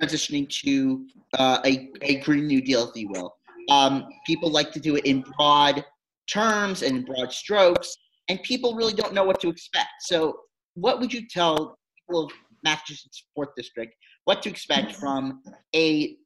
transitioning 0.01 0.49
to 0.63 1.05
uh, 1.37 1.59
a, 1.65 1.89
a 2.01 2.17
Green 2.21 2.47
New 2.47 2.61
Deal, 2.61 2.89
if 2.89 2.95
you 2.95 3.09
will. 3.09 3.35
Um, 3.69 4.07
people 4.25 4.49
like 4.49 4.71
to 4.71 4.79
do 4.79 4.95
it 4.95 5.05
in 5.05 5.23
broad 5.37 5.85
terms 6.29 6.81
and 6.81 7.05
broad 7.05 7.31
strokes, 7.31 7.95
and 8.27 8.41
people 8.43 8.75
really 8.75 8.93
don't 8.93 9.13
know 9.13 9.23
what 9.23 9.39
to 9.41 9.49
expect. 9.49 9.89
So, 10.01 10.39
what 10.73 10.99
would 10.99 11.13
you 11.13 11.27
tell 11.27 11.77
people 11.95 12.25
of 12.25 12.31
Massachusetts 12.63 13.25
Fourth 13.35 13.49
District 13.55 13.93
what 14.25 14.41
to 14.43 14.49
expect 14.49 14.93
from 14.93 15.41
a 15.75 16.17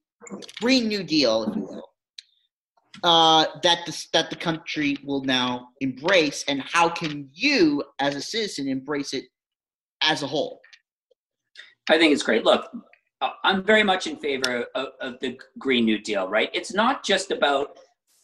Green 0.61 0.87
New 0.87 1.03
Deal, 1.03 1.43
if 1.43 1.55
you 1.55 1.63
will, 1.63 1.90
uh, 3.03 3.45
that 3.63 3.85
the, 3.85 4.05
that 4.13 4.29
the 4.29 4.35
country 4.35 4.97
will 5.03 5.23
now 5.23 5.69
embrace, 5.79 6.43
and 6.47 6.61
how 6.61 6.89
can 6.89 7.29
you, 7.33 7.83
as 7.99 8.15
a 8.15 8.21
citizen, 8.21 8.67
embrace 8.67 9.13
it 9.13 9.25
as 10.01 10.23
a 10.23 10.27
whole? 10.27 10.59
I 11.89 11.97
think 11.97 12.13
it's 12.13 12.23
great. 12.23 12.43
Look, 12.43 12.69
I'm 13.43 13.63
very 13.63 13.83
much 13.83 14.07
in 14.07 14.17
favor 14.17 14.65
of, 14.75 14.87
of, 14.99 15.19
the 15.19 15.39
Green 15.59 15.85
New 15.85 15.99
Deal, 15.99 16.27
right? 16.27 16.49
It's 16.53 16.73
not 16.73 17.03
just 17.03 17.31
about 17.31 17.77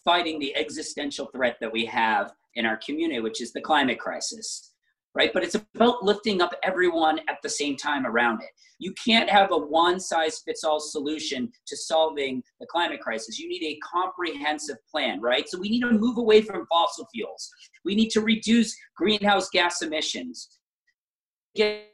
fighting 0.04 0.40
the 0.40 0.56
existential 0.56 1.28
threat 1.28 1.58
that 1.62 1.72
we 1.72 1.86
have 1.86 2.32
in 2.56 2.66
our 2.66 2.78
community, 2.78 3.20
which 3.20 3.42
is 3.42 3.54
the 3.54 3.62
climate 3.62 4.00
crisis 4.00 4.74
right? 5.18 5.32
But 5.34 5.44
it's 5.44 5.56
about 5.56 6.04
lifting 6.04 6.42
up 6.42 6.54
everyone 6.64 7.20
at 7.28 7.38
the 7.42 7.50
same 7.50 7.76
time 7.76 8.06
around 8.06 8.42
it. 8.44 8.50
You 8.78 8.94
can't 9.04 9.30
have 9.30 9.52
a 9.52 9.58
one 9.58 10.00
size 10.00 10.44
fits 10.46 10.64
all 10.64 10.80
solution 10.80 11.52
to 11.66 11.76
solving 11.76 12.44
the 12.60 12.68
climate 12.68 13.02
crisis. 13.02 13.40
You 13.40 13.50
need 13.50 13.64
a 13.64 13.80
comprehensive 13.80 14.78
plan, 14.92 15.20
right? 15.20 15.50
So 15.50 15.60
we 15.60 15.70
need 15.70 15.82
to 15.82 15.92
move 15.92 16.20
away 16.20 16.42
from 16.42 16.68
fossil 16.68 17.08
fuels. 17.12 17.50
We 17.84 17.96
need 17.96 18.12
to 18.12 18.22
reduce 18.22 18.76
greenhouse 18.96 19.50
gas 19.50 19.82
emissions. 19.82 20.60
Get 21.56 21.88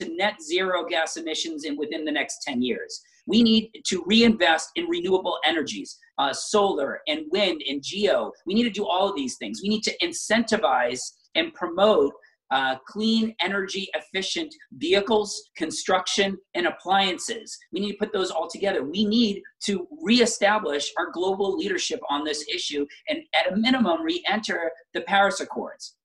to 0.00 0.16
net 0.16 0.42
zero 0.42 0.84
gas 0.86 1.16
emissions 1.16 1.64
in 1.64 1.78
within 1.78 2.04
the 2.04 2.12
next 2.12 2.42
10 2.46 2.60
years. 2.60 3.00
We 3.26 3.42
need 3.42 3.70
to 3.86 4.02
reinvest 4.06 4.70
in 4.76 4.84
renewable 4.86 5.38
energies, 5.46 5.98
uh, 6.18 6.32
solar 6.34 7.00
and 7.06 7.24
wind 7.30 7.62
and 7.66 7.82
geo. 7.82 8.32
We 8.44 8.52
need 8.52 8.64
to 8.64 8.70
do 8.70 8.86
all 8.86 9.08
of 9.08 9.16
these 9.16 9.36
things. 9.38 9.60
We 9.62 9.70
need 9.70 9.82
to 9.84 9.96
incentivize 10.02 11.00
and 11.34 11.54
promote 11.54 12.12
uh, 12.50 12.76
clean 12.86 13.34
energy 13.40 13.88
efficient 13.94 14.52
vehicles, 14.72 15.50
construction, 15.56 16.36
and 16.54 16.66
appliances. 16.66 17.56
We 17.72 17.80
need 17.80 17.92
to 17.92 17.98
put 17.98 18.12
those 18.12 18.30
all 18.30 18.48
together. 18.48 18.84
We 18.84 19.04
need 19.04 19.42
to 19.66 19.86
reestablish 20.02 20.90
our 20.98 21.10
global 21.12 21.56
leadership 21.56 22.00
on 22.10 22.24
this 22.24 22.44
issue 22.52 22.86
and, 23.08 23.20
at 23.34 23.52
a 23.52 23.56
minimum, 23.56 24.02
re 24.02 24.22
enter 24.28 24.72
the 24.94 25.02
Paris 25.02 25.40
Accords. 25.40 25.96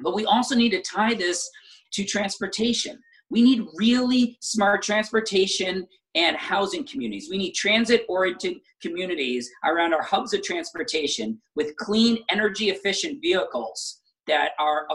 But 0.00 0.14
we 0.14 0.24
also 0.24 0.56
need 0.56 0.70
to 0.70 0.82
tie 0.82 1.14
this 1.14 1.48
to 1.92 2.04
transportation. 2.04 2.98
We 3.30 3.42
need 3.42 3.64
really 3.76 4.36
smart 4.40 4.82
transportation 4.82 5.86
and 6.14 6.36
housing 6.36 6.86
communities. 6.86 7.28
We 7.30 7.38
need 7.38 7.52
transit 7.52 8.04
oriented 8.08 8.56
communities 8.82 9.48
around 9.64 9.94
our 9.94 10.02
hubs 10.02 10.34
of 10.34 10.42
transportation 10.42 11.40
with 11.54 11.76
clean, 11.76 12.18
energy 12.28 12.70
efficient 12.70 13.22
vehicles 13.22 14.01
that 14.32 14.52
are 14.58 14.86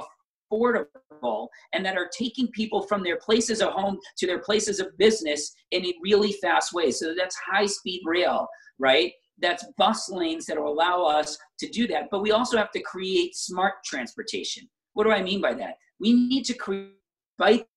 affordable 0.52 1.48
and 1.74 1.86
that 1.86 1.96
are 1.96 2.10
taking 2.18 2.48
people 2.48 2.82
from 2.82 3.04
their 3.04 3.18
places 3.18 3.62
of 3.62 3.70
home 3.70 4.00
to 4.18 4.26
their 4.26 4.40
places 4.40 4.80
of 4.80 4.98
business 4.98 5.54
in 5.72 5.86
a 5.86 5.94
really 6.02 6.32
fast 6.42 6.74
way. 6.74 6.90
So 6.90 7.14
that's 7.16 7.36
high 7.36 7.68
speed 7.68 8.02
rail, 8.04 8.48
right? 8.80 9.14
That's 9.40 9.64
bus 9.78 10.10
lanes 10.10 10.48
that 10.48 10.58
will 10.58 10.74
allow 10.74 11.04
us 11.04 11.38
to 11.60 11.70
do 11.70 11.86
that. 11.88 12.08
But 12.10 12.24
we 12.24 12.32
also 12.32 12.58
have 12.58 12.72
to 12.72 12.82
create 12.82 13.36
smart 13.36 13.76
transportation. 13.86 14.68
What 14.94 15.04
do 15.04 15.12
I 15.12 15.22
mean 15.22 15.40
by 15.40 15.54
that? 15.54 15.76
We 16.00 16.14
need 16.14 16.44
to 16.46 16.56
create 16.56 16.94
biking 17.38 17.68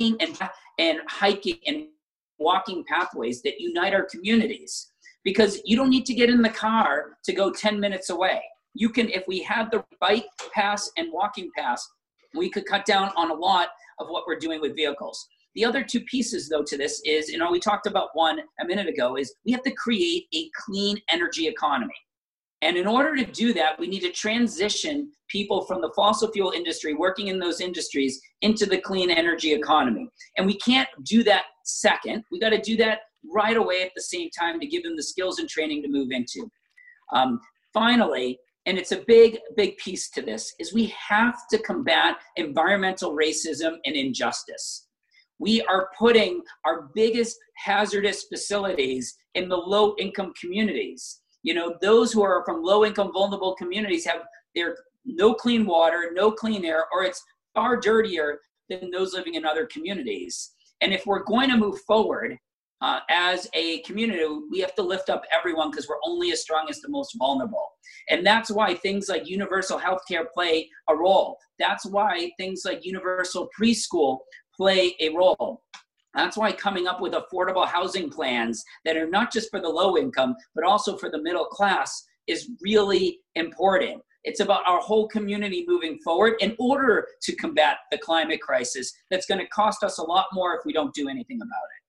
and, 0.00 0.36
and 0.80 0.98
hiking 1.06 1.58
and 1.64 1.86
walking 2.40 2.84
pathways 2.88 3.40
that 3.42 3.60
unite 3.60 3.94
our 3.94 4.04
communities 4.04 4.90
because 5.22 5.60
you 5.64 5.76
don't 5.76 5.90
need 5.90 6.06
to 6.06 6.14
get 6.14 6.28
in 6.28 6.42
the 6.42 6.48
car 6.48 7.18
to 7.24 7.32
go 7.32 7.52
10 7.52 7.78
minutes 7.78 8.10
away 8.10 8.42
you 8.74 8.88
can 8.88 9.08
if 9.10 9.24
we 9.26 9.42
had 9.42 9.70
the 9.70 9.84
bike 10.00 10.26
pass 10.54 10.90
and 10.96 11.12
walking 11.12 11.50
pass 11.56 11.88
we 12.34 12.50
could 12.50 12.66
cut 12.66 12.84
down 12.84 13.10
on 13.16 13.30
a 13.30 13.34
lot 13.34 13.68
of 13.98 14.08
what 14.08 14.24
we're 14.26 14.38
doing 14.38 14.60
with 14.60 14.74
vehicles. 14.74 15.28
The 15.54 15.64
other 15.64 15.84
two 15.84 16.00
pieces 16.00 16.48
though 16.48 16.62
to 16.64 16.76
this 16.78 17.02
is 17.04 17.28
you 17.28 17.38
know 17.38 17.50
we 17.50 17.60
talked 17.60 17.86
about 17.86 18.10
one 18.14 18.40
a 18.60 18.64
minute 18.64 18.88
ago 18.88 19.16
is 19.16 19.34
we 19.44 19.52
have 19.52 19.62
to 19.62 19.72
create 19.72 20.26
a 20.34 20.48
clean 20.64 20.98
energy 21.10 21.46
economy. 21.46 21.94
And 22.62 22.76
in 22.76 22.86
order 22.86 23.16
to 23.16 23.24
do 23.24 23.52
that 23.54 23.78
we 23.78 23.86
need 23.86 24.00
to 24.00 24.12
transition 24.12 25.12
people 25.28 25.64
from 25.64 25.80
the 25.80 25.92
fossil 25.94 26.30
fuel 26.30 26.52
industry 26.52 26.94
working 26.94 27.28
in 27.28 27.38
those 27.38 27.60
industries 27.60 28.20
into 28.40 28.66
the 28.66 28.78
clean 28.78 29.10
energy 29.10 29.52
economy. 29.52 30.08
And 30.36 30.46
we 30.46 30.56
can't 30.58 30.88
do 31.04 31.22
that 31.24 31.44
second. 31.64 32.24
We 32.30 32.38
got 32.38 32.50
to 32.50 32.60
do 32.60 32.76
that 32.78 33.00
right 33.32 33.56
away 33.56 33.82
at 33.82 33.92
the 33.94 34.02
same 34.02 34.30
time 34.30 34.58
to 34.60 34.66
give 34.66 34.82
them 34.82 34.96
the 34.96 35.02
skills 35.02 35.38
and 35.38 35.48
training 35.48 35.82
to 35.82 35.88
move 35.88 36.08
into. 36.10 36.50
Um, 37.12 37.40
finally 37.72 38.38
and 38.66 38.78
it's 38.78 38.92
a 38.92 39.04
big 39.06 39.38
big 39.56 39.76
piece 39.78 40.10
to 40.10 40.22
this 40.22 40.54
is 40.58 40.72
we 40.72 40.94
have 41.08 41.36
to 41.50 41.58
combat 41.58 42.16
environmental 42.36 43.14
racism 43.14 43.76
and 43.84 43.96
injustice. 43.96 44.86
We 45.38 45.62
are 45.62 45.88
putting 45.98 46.42
our 46.64 46.90
biggest 46.94 47.36
hazardous 47.56 48.24
facilities 48.24 49.16
in 49.34 49.48
the 49.48 49.56
low 49.56 49.94
income 49.98 50.32
communities. 50.40 51.20
You 51.42 51.54
know 51.54 51.74
those 51.80 52.12
who 52.12 52.22
are 52.22 52.44
from 52.44 52.62
low 52.62 52.84
income 52.84 53.12
vulnerable 53.12 53.54
communities 53.56 54.04
have 54.06 54.22
their 54.54 54.76
no 55.04 55.34
clean 55.34 55.66
water 55.66 56.10
no 56.14 56.30
clean 56.30 56.64
air 56.64 56.86
or 56.92 57.04
it's 57.04 57.22
far 57.54 57.76
dirtier 57.76 58.38
than 58.68 58.90
those 58.90 59.14
living 59.14 59.34
in 59.34 59.44
other 59.44 59.66
communities. 59.66 60.52
And 60.80 60.92
if 60.92 61.06
we're 61.06 61.24
going 61.24 61.50
to 61.50 61.56
move 61.56 61.80
forward 61.82 62.38
uh, 62.82 62.98
as 63.08 63.48
a 63.54 63.78
community, 63.82 64.24
we 64.50 64.58
have 64.58 64.74
to 64.74 64.82
lift 64.82 65.08
up 65.08 65.22
everyone 65.32 65.70
because 65.70 65.88
we're 65.88 66.00
only 66.04 66.32
as 66.32 66.42
strong 66.42 66.66
as 66.68 66.80
the 66.80 66.88
most 66.88 67.14
vulnerable. 67.16 67.70
And 68.10 68.26
that's 68.26 68.50
why 68.50 68.74
things 68.74 69.08
like 69.08 69.28
universal 69.28 69.78
healthcare 69.78 70.24
play 70.34 70.68
a 70.88 70.96
role. 70.96 71.38
That's 71.60 71.86
why 71.86 72.32
things 72.36 72.62
like 72.64 72.84
universal 72.84 73.48
preschool 73.58 74.18
play 74.56 74.96
a 75.00 75.10
role. 75.10 75.62
That's 76.14 76.36
why 76.36 76.52
coming 76.52 76.88
up 76.88 77.00
with 77.00 77.12
affordable 77.12 77.66
housing 77.66 78.10
plans 78.10 78.64
that 78.84 78.96
are 78.96 79.08
not 79.08 79.32
just 79.32 79.50
for 79.50 79.60
the 79.60 79.68
low 79.68 79.96
income, 79.96 80.34
but 80.54 80.64
also 80.64 80.96
for 80.96 81.08
the 81.08 81.22
middle 81.22 81.46
class 81.46 82.04
is 82.26 82.50
really 82.60 83.20
important. 83.36 84.02
It's 84.24 84.40
about 84.40 84.68
our 84.68 84.80
whole 84.80 85.08
community 85.08 85.64
moving 85.66 85.98
forward 86.04 86.34
in 86.40 86.56
order 86.58 87.06
to 87.22 87.36
combat 87.36 87.78
the 87.92 87.98
climate 87.98 88.40
crisis 88.40 88.92
that's 89.10 89.26
going 89.26 89.40
to 89.40 89.48
cost 89.48 89.84
us 89.84 89.98
a 89.98 90.02
lot 90.02 90.26
more 90.32 90.54
if 90.54 90.60
we 90.66 90.72
don't 90.72 90.94
do 90.94 91.08
anything 91.08 91.38
about 91.40 91.46
it 91.76 91.81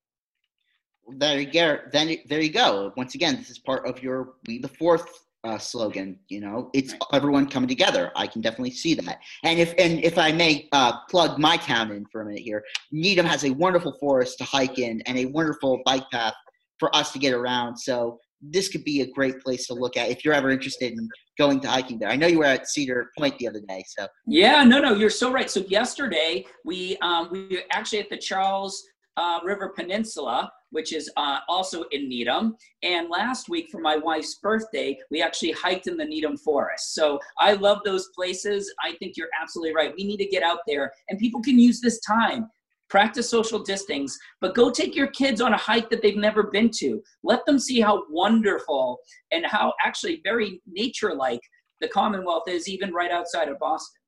there 1.09 1.39
you 1.39 1.51
go. 1.51 1.79
Then 1.91 2.15
there 2.27 2.41
you 2.41 2.51
go. 2.51 2.93
Once 2.97 3.15
again, 3.15 3.37
this 3.37 3.49
is 3.49 3.59
part 3.59 3.87
of 3.87 4.01
your 4.01 4.33
"We 4.47 4.59
the 4.59 4.67
Fourth 4.67 5.07
uh, 5.43 5.57
slogan. 5.57 6.19
You 6.29 6.41
know, 6.41 6.69
it's 6.73 6.93
everyone 7.11 7.47
coming 7.47 7.69
together. 7.69 8.11
I 8.15 8.27
can 8.27 8.41
definitely 8.41 8.71
see 8.71 8.93
that. 8.95 9.19
And 9.43 9.59
if 9.59 9.73
and 9.77 10.03
if 10.03 10.17
I 10.17 10.31
may 10.31 10.67
uh, 10.71 10.99
plug 11.09 11.37
my 11.37 11.57
town 11.57 11.91
in 11.91 12.05
for 12.11 12.21
a 12.21 12.25
minute 12.25 12.41
here, 12.41 12.63
Needham 12.91 13.25
has 13.25 13.43
a 13.43 13.51
wonderful 13.51 13.93
forest 13.99 14.37
to 14.39 14.43
hike 14.43 14.79
in 14.79 15.01
and 15.01 15.17
a 15.17 15.25
wonderful 15.25 15.81
bike 15.85 16.09
path 16.11 16.33
for 16.79 16.95
us 16.95 17.11
to 17.13 17.19
get 17.19 17.33
around. 17.33 17.77
So 17.77 18.19
this 18.41 18.67
could 18.67 18.83
be 18.83 19.01
a 19.01 19.07
great 19.07 19.39
place 19.41 19.67
to 19.67 19.73
look 19.73 19.95
at 19.95 20.09
if 20.09 20.25
you're 20.25 20.33
ever 20.33 20.49
interested 20.49 20.91
in 20.91 21.07
going 21.37 21.61
to 21.61 21.69
hiking 21.69 21.97
there. 21.97 22.09
I 22.09 22.15
know 22.15 22.27
you 22.27 22.39
were 22.39 22.45
at 22.45 22.67
Cedar 22.67 23.09
Point 23.17 23.37
the 23.39 23.47
other 23.47 23.61
day, 23.61 23.83
so 23.87 24.07
yeah, 24.27 24.63
no, 24.63 24.79
no, 24.79 24.93
you're 24.93 25.09
so 25.09 25.31
right. 25.31 25.49
So 25.49 25.61
yesterday 25.61 26.45
we 26.65 26.97
um, 26.97 27.29
we 27.31 27.47
were 27.47 27.63
actually 27.71 27.99
at 27.99 28.09
the 28.09 28.17
Charles 28.17 28.83
uh, 29.17 29.39
River 29.43 29.69
Peninsula 29.75 30.51
which 30.73 30.91
is 30.91 31.09
uh, 31.17 31.39
also 31.47 31.83
in 31.91 32.09
Needham. 32.09 32.57
And 32.81 33.09
last 33.09 33.47
week 33.47 33.69
for 33.69 33.79
my 33.79 33.95
wife's 33.95 34.35
birthday, 34.35 34.97
we 35.11 35.21
actually 35.21 35.51
hiked 35.51 35.87
in 35.87 35.97
the 35.97 36.05
Needham 36.05 36.35
Forest. 36.35 36.95
So 36.95 37.19
I 37.39 37.53
love 37.53 37.79
those 37.85 38.09
places. 38.15 38.73
I 38.83 38.93
think 38.95 39.15
you're 39.15 39.29
absolutely 39.39 39.75
right. 39.75 39.93
We 39.95 40.03
need 40.03 40.17
to 40.17 40.25
get 40.25 40.43
out 40.43 40.59
there, 40.67 40.91
and 41.09 41.19
people 41.19 41.41
can 41.41 41.57
use 41.57 41.79
this 41.79 41.99
time. 42.01 42.49
Practice 42.89 43.29
social 43.29 43.59
distance, 43.59 44.17
but 44.41 44.53
go 44.53 44.69
take 44.69 44.95
your 44.95 45.07
kids 45.07 45.41
on 45.41 45.53
a 45.53 45.57
hike 45.57 45.89
that 45.89 46.01
they've 46.01 46.17
never 46.17 46.43
been 46.43 46.69
to. 46.77 47.01
Let 47.23 47.45
them 47.45 47.57
see 47.57 47.79
how 47.79 48.03
wonderful 48.09 48.99
and 49.31 49.45
how 49.45 49.73
actually 49.83 50.21
very 50.23 50.61
nature 50.67 51.15
like 51.15 51.39
the 51.81 51.87
Commonwealth 51.87 52.43
is, 52.47 52.67
even 52.67 52.93
right 52.93 53.11
outside 53.11 53.47
of 53.47 53.57
Boston. 53.59 53.99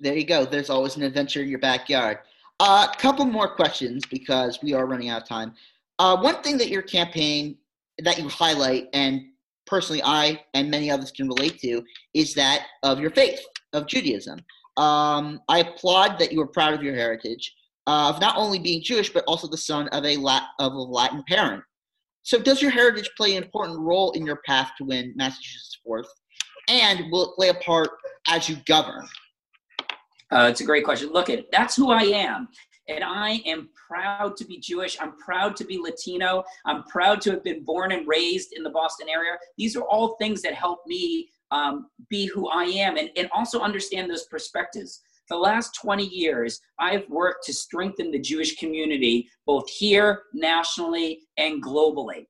There 0.00 0.16
you 0.16 0.24
go. 0.24 0.44
There's 0.44 0.70
always 0.70 0.96
an 0.96 1.02
adventure 1.02 1.42
in 1.42 1.48
your 1.48 1.60
backyard. 1.60 2.18
A 2.60 2.64
uh, 2.64 2.92
couple 2.94 3.24
more 3.24 3.54
questions 3.54 4.04
because 4.10 4.58
we 4.62 4.74
are 4.74 4.86
running 4.86 5.10
out 5.10 5.22
of 5.22 5.28
time. 5.28 5.54
Uh, 6.00 6.16
one 6.16 6.42
thing 6.42 6.58
that 6.58 6.68
your 6.68 6.82
campaign 6.82 7.56
that 8.02 8.18
you 8.18 8.28
highlight, 8.28 8.88
and 8.92 9.22
personally 9.66 10.02
I 10.04 10.42
and 10.54 10.70
many 10.70 10.90
others 10.90 11.12
can 11.12 11.28
relate 11.28 11.60
to, 11.60 11.84
is 12.14 12.34
that 12.34 12.66
of 12.82 12.98
your 12.98 13.10
faith, 13.10 13.40
of 13.72 13.86
Judaism. 13.86 14.40
Um, 14.76 15.40
I 15.48 15.60
applaud 15.60 16.18
that 16.18 16.32
you 16.32 16.40
are 16.40 16.46
proud 16.48 16.74
of 16.74 16.82
your 16.82 16.94
heritage, 16.94 17.54
uh, 17.86 18.10
of 18.10 18.20
not 18.20 18.36
only 18.36 18.58
being 18.58 18.82
Jewish, 18.82 19.12
but 19.12 19.24
also 19.26 19.46
the 19.46 19.56
son 19.56 19.88
of 19.88 20.04
a, 20.04 20.16
Lat- 20.16 20.48
of 20.58 20.72
a 20.72 20.78
Latin 20.78 21.22
parent. 21.28 21.62
So, 22.22 22.40
does 22.40 22.60
your 22.60 22.70
heritage 22.70 23.10
play 23.16 23.36
an 23.36 23.42
important 23.42 23.78
role 23.78 24.12
in 24.12 24.26
your 24.26 24.40
path 24.46 24.72
to 24.78 24.84
win 24.84 25.14
Massachusetts 25.16 25.78
fourth? 25.84 26.08
And 26.68 27.10
will 27.10 27.30
it 27.30 27.36
play 27.36 27.48
a 27.48 27.54
part 27.54 27.88
as 28.28 28.48
you 28.48 28.56
govern? 28.66 29.06
Uh, 30.30 30.48
it's 30.50 30.60
a 30.60 30.64
great 30.64 30.84
question. 30.84 31.10
Look, 31.10 31.30
at 31.30 31.50
that's 31.50 31.76
who 31.76 31.90
I 31.90 32.02
am. 32.02 32.48
And 32.88 33.04
I 33.04 33.42
am 33.44 33.68
proud 33.88 34.36
to 34.38 34.46
be 34.46 34.58
Jewish. 34.58 34.96
I'm 35.00 35.16
proud 35.18 35.56
to 35.56 35.64
be 35.64 35.78
Latino. 35.78 36.42
I'm 36.64 36.84
proud 36.84 37.20
to 37.22 37.30
have 37.30 37.44
been 37.44 37.62
born 37.64 37.92
and 37.92 38.08
raised 38.08 38.54
in 38.54 38.62
the 38.62 38.70
Boston 38.70 39.08
area. 39.10 39.32
These 39.58 39.76
are 39.76 39.82
all 39.82 40.16
things 40.16 40.40
that 40.42 40.54
help 40.54 40.80
me 40.86 41.28
um, 41.50 41.88
be 42.08 42.26
who 42.26 42.48
I 42.48 42.64
am 42.64 42.96
and, 42.96 43.10
and 43.16 43.28
also 43.34 43.60
understand 43.60 44.10
those 44.10 44.24
perspectives. 44.24 45.02
The 45.28 45.36
last 45.36 45.74
20 45.74 46.04
years, 46.04 46.60
I've 46.78 47.06
worked 47.10 47.44
to 47.44 47.52
strengthen 47.52 48.10
the 48.10 48.18
Jewish 48.18 48.56
community, 48.56 49.28
both 49.46 49.68
here, 49.68 50.22
nationally, 50.32 51.20
and 51.36 51.62
globally 51.62 52.24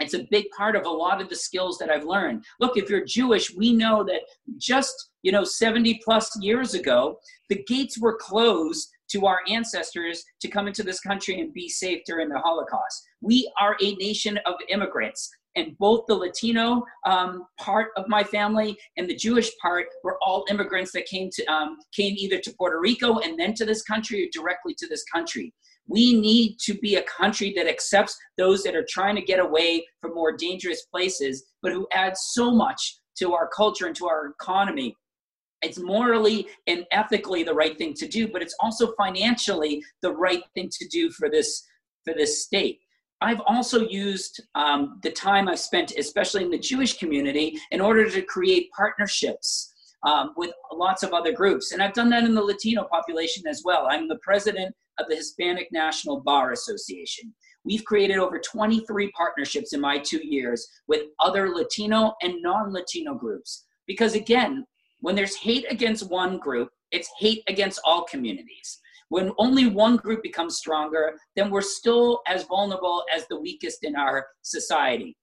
it's 0.00 0.14
a 0.14 0.26
big 0.30 0.46
part 0.56 0.76
of 0.76 0.86
a 0.86 0.90
lot 0.90 1.20
of 1.20 1.28
the 1.28 1.36
skills 1.36 1.78
that 1.78 1.90
I've 1.90 2.04
learned. 2.04 2.44
Look, 2.60 2.76
if 2.76 2.90
you're 2.90 3.04
Jewish, 3.04 3.54
we 3.54 3.72
know 3.72 4.04
that 4.04 4.22
just, 4.58 5.10
you 5.22 5.32
know, 5.32 5.44
70 5.44 6.00
plus 6.04 6.30
years 6.40 6.74
ago, 6.74 7.18
the 7.48 7.62
gates 7.66 7.98
were 7.98 8.16
closed 8.16 8.90
to 9.10 9.26
our 9.26 9.40
ancestors 9.48 10.24
to 10.40 10.48
come 10.48 10.66
into 10.66 10.82
this 10.82 11.00
country 11.00 11.40
and 11.40 11.52
be 11.52 11.68
safe 11.68 12.02
during 12.06 12.28
the 12.28 12.38
Holocaust. 12.38 13.06
We 13.20 13.50
are 13.60 13.76
a 13.80 13.94
nation 13.96 14.38
of 14.46 14.54
immigrants. 14.68 15.30
And 15.56 15.76
both 15.78 16.04
the 16.06 16.14
Latino 16.14 16.82
um, 17.06 17.46
part 17.60 17.88
of 17.96 18.08
my 18.08 18.24
family 18.24 18.76
and 18.96 19.08
the 19.08 19.16
Jewish 19.16 19.50
part 19.60 19.86
were 20.02 20.18
all 20.22 20.44
immigrants 20.50 20.92
that 20.92 21.06
came 21.06 21.30
to 21.32 21.44
um, 21.46 21.78
came 21.94 22.14
either 22.16 22.38
to 22.38 22.54
Puerto 22.58 22.80
Rico 22.80 23.18
and 23.18 23.38
then 23.38 23.54
to 23.54 23.64
this 23.64 23.82
country 23.82 24.24
or 24.24 24.28
directly 24.32 24.74
to 24.78 24.88
this 24.88 25.04
country. 25.12 25.52
We 25.86 26.18
need 26.18 26.58
to 26.60 26.74
be 26.74 26.96
a 26.96 27.02
country 27.02 27.52
that 27.56 27.68
accepts 27.68 28.16
those 28.38 28.62
that 28.62 28.74
are 28.74 28.86
trying 28.88 29.16
to 29.16 29.22
get 29.22 29.38
away 29.38 29.86
from 30.00 30.14
more 30.14 30.34
dangerous 30.34 30.86
places, 30.86 31.44
but 31.62 31.72
who 31.72 31.86
add 31.92 32.16
so 32.16 32.50
much 32.50 32.98
to 33.18 33.34
our 33.34 33.48
culture 33.48 33.86
and 33.86 33.96
to 33.96 34.06
our 34.06 34.28
economy 34.28 34.96
it's 35.62 35.78
morally 35.78 36.46
and 36.66 36.84
ethically 36.92 37.42
the 37.42 37.54
right 37.54 37.78
thing 37.78 37.94
to 37.94 38.06
do 38.06 38.28
but 38.28 38.42
it's 38.42 38.54
also 38.60 38.92
financially 38.96 39.82
the 40.02 40.12
right 40.12 40.42
thing 40.54 40.68
to 40.70 40.86
do 40.88 41.10
for 41.10 41.30
this 41.30 41.64
for 42.04 42.14
this 42.14 42.44
state 42.44 42.80
I've 43.24 43.40
also 43.46 43.80
used 43.80 44.42
um, 44.54 45.00
the 45.02 45.10
time 45.10 45.48
I've 45.48 45.58
spent, 45.58 45.92
especially 45.98 46.44
in 46.44 46.50
the 46.50 46.58
Jewish 46.58 46.98
community, 46.98 47.58
in 47.70 47.80
order 47.80 48.08
to 48.10 48.22
create 48.22 48.70
partnerships 48.72 49.72
um, 50.04 50.34
with 50.36 50.52
lots 50.72 51.02
of 51.02 51.12
other 51.12 51.32
groups. 51.32 51.72
And 51.72 51.82
I've 51.82 51.94
done 51.94 52.10
that 52.10 52.24
in 52.24 52.34
the 52.34 52.42
Latino 52.42 52.84
population 52.84 53.46
as 53.46 53.62
well. 53.64 53.86
I'm 53.88 54.08
the 54.08 54.18
president 54.22 54.74
of 54.98 55.06
the 55.08 55.16
Hispanic 55.16 55.68
National 55.72 56.20
Bar 56.20 56.52
Association. 56.52 57.34
We've 57.64 57.84
created 57.84 58.18
over 58.18 58.38
23 58.38 59.10
partnerships 59.12 59.72
in 59.72 59.80
my 59.80 59.98
two 59.98 60.20
years 60.22 60.68
with 60.86 61.06
other 61.18 61.48
Latino 61.48 62.14
and 62.22 62.42
non 62.42 62.72
Latino 62.72 63.14
groups. 63.14 63.64
Because 63.86 64.14
again, 64.14 64.66
when 65.00 65.14
there's 65.14 65.36
hate 65.36 65.64
against 65.70 66.10
one 66.10 66.38
group, 66.38 66.70
it's 66.90 67.08
hate 67.18 67.42
against 67.48 67.80
all 67.84 68.04
communities. 68.04 68.80
When 69.14 69.30
only 69.38 69.68
one 69.68 69.94
group 69.94 70.24
becomes 70.24 70.56
stronger, 70.56 71.12
then 71.36 71.48
we're 71.48 71.60
still 71.60 72.20
as 72.26 72.42
vulnerable 72.46 73.04
as 73.14 73.28
the 73.28 73.38
weakest 73.38 73.84
in 73.84 73.94
our 73.94 74.26
society. 74.42 75.16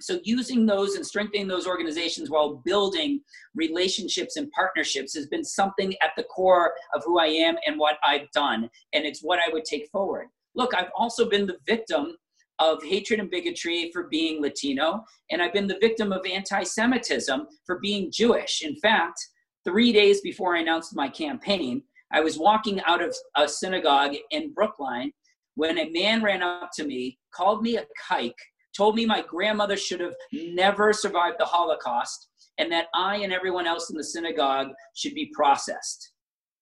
So, 0.00 0.18
using 0.24 0.64
those 0.64 0.94
and 0.94 1.06
strengthening 1.06 1.46
those 1.46 1.66
organizations 1.66 2.30
while 2.30 2.62
building 2.64 3.20
relationships 3.54 4.36
and 4.36 4.50
partnerships 4.52 5.14
has 5.14 5.26
been 5.26 5.44
something 5.44 5.92
at 6.02 6.12
the 6.16 6.22
core 6.22 6.72
of 6.94 7.02
who 7.04 7.18
I 7.18 7.26
am 7.26 7.56
and 7.66 7.78
what 7.78 7.98
I've 8.02 8.30
done. 8.30 8.70
And 8.94 9.04
it's 9.04 9.20
what 9.20 9.40
I 9.46 9.52
would 9.52 9.66
take 9.66 9.90
forward. 9.90 10.28
Look, 10.54 10.74
I've 10.74 10.90
also 10.96 11.28
been 11.28 11.46
the 11.46 11.58
victim 11.66 12.16
of 12.58 12.82
hatred 12.82 13.20
and 13.20 13.30
bigotry 13.30 13.90
for 13.92 14.04
being 14.04 14.40
Latino, 14.40 15.04
and 15.30 15.42
I've 15.42 15.52
been 15.52 15.66
the 15.66 15.82
victim 15.82 16.12
of 16.12 16.24
anti 16.24 16.62
Semitism 16.62 17.46
for 17.66 17.78
being 17.78 18.10
Jewish. 18.10 18.62
In 18.62 18.74
fact, 18.76 19.20
three 19.66 19.92
days 19.92 20.22
before 20.22 20.56
I 20.56 20.60
announced 20.60 20.96
my 20.96 21.10
campaign, 21.10 21.82
I 22.12 22.20
was 22.20 22.38
walking 22.38 22.80
out 22.82 23.02
of 23.02 23.14
a 23.36 23.48
synagogue 23.48 24.14
in 24.30 24.52
Brookline 24.52 25.12
when 25.54 25.78
a 25.78 25.90
man 25.90 26.22
ran 26.22 26.42
up 26.42 26.70
to 26.74 26.86
me, 26.86 27.18
called 27.34 27.62
me 27.62 27.76
a 27.76 27.86
kike, 28.08 28.32
told 28.76 28.94
me 28.94 29.04
my 29.04 29.22
grandmother 29.22 29.76
should 29.76 30.00
have 30.00 30.14
never 30.32 30.92
survived 30.92 31.36
the 31.38 31.44
Holocaust, 31.44 32.28
and 32.58 32.70
that 32.70 32.86
I 32.94 33.16
and 33.16 33.32
everyone 33.32 33.66
else 33.66 33.90
in 33.90 33.96
the 33.96 34.04
synagogue 34.04 34.68
should 34.94 35.14
be 35.14 35.32
processed. 35.34 36.12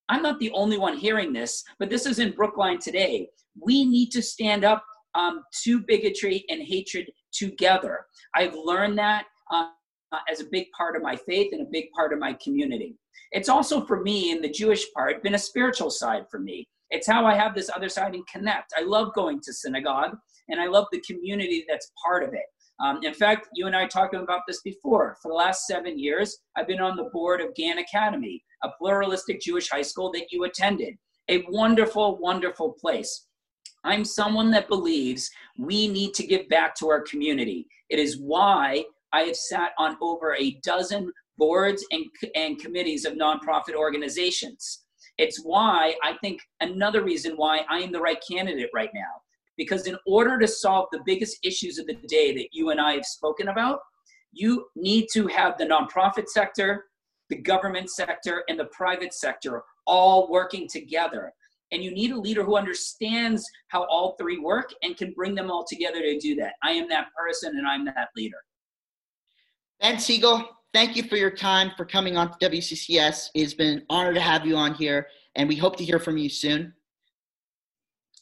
I'm 0.08 0.22
not 0.22 0.38
the 0.38 0.50
only 0.52 0.78
one 0.78 0.96
hearing 0.96 1.32
this, 1.32 1.62
but 1.78 1.90
this 1.90 2.06
is 2.06 2.18
in 2.18 2.32
Brookline 2.32 2.78
today. 2.78 3.28
We 3.60 3.84
need 3.84 4.10
to 4.12 4.22
stand 4.22 4.64
up 4.64 4.84
um, 5.14 5.42
to 5.64 5.80
bigotry 5.80 6.44
and 6.48 6.62
hatred 6.62 7.10
together. 7.32 8.06
I've 8.34 8.54
learned 8.54 8.98
that 8.98 9.26
uh, 9.50 9.68
as 10.30 10.40
a 10.40 10.46
big 10.50 10.68
part 10.76 10.96
of 10.96 11.02
my 11.02 11.16
faith 11.16 11.52
and 11.52 11.62
a 11.62 11.70
big 11.70 11.90
part 11.90 12.12
of 12.12 12.18
my 12.18 12.34
community. 12.42 12.96
It's 13.32 13.48
also 13.48 13.84
for 13.84 14.02
me 14.02 14.30
in 14.30 14.40
the 14.40 14.48
Jewish 14.48 14.92
part 14.92 15.22
been 15.22 15.34
a 15.34 15.38
spiritual 15.38 15.90
side 15.90 16.26
for 16.30 16.38
me. 16.38 16.68
It's 16.90 17.06
how 17.06 17.26
I 17.26 17.34
have 17.34 17.54
this 17.54 17.70
other 17.74 17.88
side 17.88 18.14
and 18.14 18.26
connect. 18.26 18.72
I 18.76 18.82
love 18.82 19.12
going 19.14 19.40
to 19.40 19.52
synagogue 19.52 20.16
and 20.48 20.60
I 20.60 20.66
love 20.66 20.86
the 20.92 21.00
community 21.00 21.64
that's 21.68 21.92
part 22.04 22.22
of 22.22 22.32
it. 22.32 22.44
Um, 22.78 23.00
in 23.02 23.14
fact, 23.14 23.48
you 23.54 23.66
and 23.66 23.74
I 23.74 23.86
talked 23.86 24.14
about 24.14 24.42
this 24.46 24.60
before. 24.60 25.16
For 25.22 25.30
the 25.30 25.34
last 25.34 25.66
seven 25.66 25.98
years, 25.98 26.38
I've 26.56 26.66
been 26.66 26.80
on 26.80 26.96
the 26.96 27.10
board 27.12 27.40
of 27.40 27.54
Gann 27.54 27.78
Academy, 27.78 28.42
a 28.62 28.68
pluralistic 28.78 29.40
Jewish 29.40 29.70
high 29.70 29.82
school 29.82 30.12
that 30.12 30.26
you 30.30 30.44
attended. 30.44 30.94
A 31.28 31.44
wonderful, 31.48 32.18
wonderful 32.18 32.72
place. 32.72 33.26
I'm 33.82 34.04
someone 34.04 34.50
that 34.50 34.68
believes 34.68 35.30
we 35.56 35.88
need 35.88 36.12
to 36.14 36.26
give 36.26 36.48
back 36.48 36.74
to 36.76 36.88
our 36.88 37.00
community. 37.00 37.66
It 37.88 37.98
is 37.98 38.18
why 38.18 38.84
I 39.12 39.22
have 39.22 39.36
sat 39.36 39.72
on 39.78 39.96
over 40.00 40.34
a 40.34 40.58
dozen 40.62 41.10
boards 41.38 41.84
and, 41.90 42.04
and 42.34 42.58
committees 42.58 43.04
of 43.04 43.14
nonprofit 43.14 43.74
organizations. 43.74 44.84
It's 45.18 45.42
why 45.42 45.94
I 46.02 46.14
think 46.20 46.40
another 46.60 47.02
reason 47.02 47.32
why 47.36 47.60
I 47.70 47.78
am 47.78 47.92
the 47.92 48.00
right 48.00 48.22
candidate 48.28 48.70
right 48.74 48.90
now. 48.94 49.22
Because 49.56 49.86
in 49.86 49.96
order 50.06 50.38
to 50.38 50.46
solve 50.46 50.88
the 50.92 51.00
biggest 51.06 51.38
issues 51.42 51.78
of 51.78 51.86
the 51.86 51.94
day 52.08 52.34
that 52.34 52.48
you 52.52 52.70
and 52.70 52.80
I 52.80 52.92
have 52.92 53.06
spoken 53.06 53.48
about, 53.48 53.80
you 54.32 54.66
need 54.76 55.06
to 55.14 55.26
have 55.28 55.56
the 55.56 55.64
nonprofit 55.64 56.28
sector, 56.28 56.84
the 57.30 57.36
government 57.36 57.90
sector, 57.90 58.44
and 58.48 58.58
the 58.58 58.66
private 58.66 59.14
sector 59.14 59.62
all 59.86 60.30
working 60.30 60.68
together. 60.68 61.32
And 61.72 61.82
you 61.82 61.90
need 61.90 62.12
a 62.12 62.18
leader 62.18 62.44
who 62.44 62.56
understands 62.56 63.48
how 63.68 63.84
all 63.84 64.14
three 64.20 64.38
work 64.38 64.72
and 64.82 64.96
can 64.96 65.12
bring 65.12 65.34
them 65.34 65.50
all 65.50 65.64
together 65.64 66.00
to 66.00 66.18
do 66.18 66.34
that. 66.36 66.54
I 66.62 66.72
am 66.72 66.88
that 66.90 67.08
person 67.18 67.56
and 67.56 67.66
I'm 67.66 67.86
that 67.86 68.08
leader. 68.14 68.36
Ben 69.80 69.98
Sigel, 69.98 70.48
thank 70.76 70.94
you 70.94 71.02
for 71.02 71.16
your 71.16 71.30
time 71.30 71.72
for 71.74 71.86
coming 71.86 72.18
on 72.18 72.30
to 72.30 72.50
WCCS. 72.50 73.30
It's 73.34 73.54
been 73.54 73.78
an 73.78 73.86
honor 73.88 74.12
to 74.12 74.20
have 74.20 74.44
you 74.44 74.56
on 74.56 74.74
here, 74.74 75.06
and 75.34 75.48
we 75.48 75.56
hope 75.56 75.76
to 75.76 75.84
hear 75.84 75.98
from 75.98 76.18
you 76.18 76.28
soon. 76.28 76.74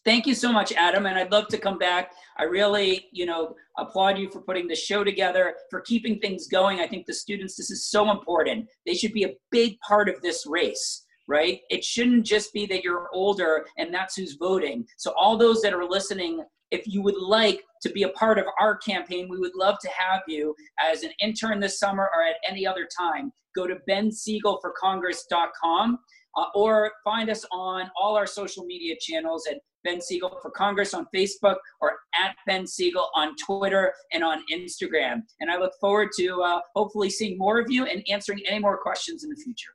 Thank 0.04 0.24
you 0.24 0.36
so 0.36 0.52
much, 0.52 0.72
Adam, 0.72 1.06
and 1.06 1.18
I'd 1.18 1.32
love 1.32 1.48
to 1.48 1.58
come 1.58 1.78
back. 1.78 2.12
I 2.38 2.44
really, 2.44 3.08
you 3.10 3.26
know, 3.26 3.56
applaud 3.76 4.18
you 4.18 4.30
for 4.30 4.40
putting 4.40 4.68
the 4.68 4.76
show 4.76 5.02
together, 5.02 5.56
for 5.68 5.80
keeping 5.80 6.20
things 6.20 6.46
going. 6.46 6.78
I 6.78 6.86
think 6.86 7.06
the 7.06 7.14
students, 7.14 7.56
this 7.56 7.72
is 7.72 7.90
so 7.90 8.12
important. 8.12 8.68
They 8.86 8.94
should 8.94 9.14
be 9.14 9.24
a 9.24 9.34
big 9.50 9.76
part 9.80 10.08
of 10.08 10.22
this 10.22 10.46
race, 10.46 11.06
right? 11.26 11.58
It 11.70 11.82
shouldn't 11.82 12.24
just 12.24 12.52
be 12.52 12.66
that 12.66 12.84
you're 12.84 13.08
older 13.12 13.66
and 13.78 13.92
that's 13.92 14.14
who's 14.14 14.34
voting. 14.34 14.86
So 14.96 15.12
all 15.18 15.36
those 15.36 15.60
that 15.62 15.74
are 15.74 15.84
listening 15.84 16.44
if 16.74 16.86
you 16.86 17.00
would 17.02 17.16
like 17.16 17.62
to 17.82 17.90
be 17.90 18.02
a 18.02 18.10
part 18.10 18.38
of 18.38 18.44
our 18.58 18.76
campaign, 18.76 19.28
we 19.28 19.38
would 19.38 19.54
love 19.54 19.76
to 19.80 19.88
have 19.96 20.22
you 20.26 20.52
as 20.82 21.04
an 21.04 21.12
intern 21.20 21.60
this 21.60 21.78
summer 21.78 22.10
or 22.14 22.24
at 22.24 22.34
any 22.48 22.66
other 22.66 22.88
time. 22.98 23.30
Go 23.54 23.68
to 23.68 23.76
bensigelforcongress.com 23.88 25.98
uh, 26.36 26.44
or 26.54 26.90
find 27.04 27.30
us 27.30 27.46
on 27.52 27.88
all 28.00 28.16
our 28.16 28.26
social 28.26 28.64
media 28.64 28.96
channels 29.00 29.46
at 29.48 29.58
Ben 29.84 30.00
Sigel 30.00 30.36
for 30.42 30.50
Congress 30.50 30.94
on 30.94 31.06
Facebook 31.14 31.58
or 31.80 31.92
at 32.20 32.34
Ben 32.46 32.66
Sigel 32.66 33.08
on 33.14 33.36
Twitter 33.36 33.94
and 34.12 34.24
on 34.24 34.42
Instagram. 34.52 35.22
And 35.40 35.48
I 35.50 35.56
look 35.58 35.74
forward 35.80 36.08
to 36.18 36.42
uh, 36.42 36.60
hopefully 36.74 37.10
seeing 37.10 37.38
more 37.38 37.60
of 37.60 37.70
you 37.70 37.86
and 37.86 38.04
answering 38.10 38.40
any 38.48 38.58
more 38.58 38.78
questions 38.78 39.22
in 39.22 39.30
the 39.30 39.36
future. 39.36 39.70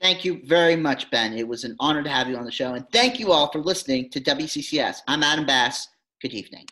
Thank 0.00 0.24
you 0.24 0.40
very 0.44 0.76
much, 0.76 1.10
Ben. 1.10 1.34
It 1.34 1.46
was 1.46 1.64
an 1.64 1.76
honor 1.78 2.02
to 2.02 2.08
have 2.08 2.26
you 2.26 2.36
on 2.36 2.44
the 2.44 2.50
show. 2.50 2.72
And 2.72 2.88
thank 2.90 3.20
you 3.20 3.32
all 3.32 3.52
for 3.52 3.58
listening 3.58 4.08
to 4.10 4.20
WCCS. 4.20 5.02
I'm 5.06 5.22
Adam 5.22 5.44
Bass. 5.44 5.88
Good 6.22 6.32
evening. 6.32 6.66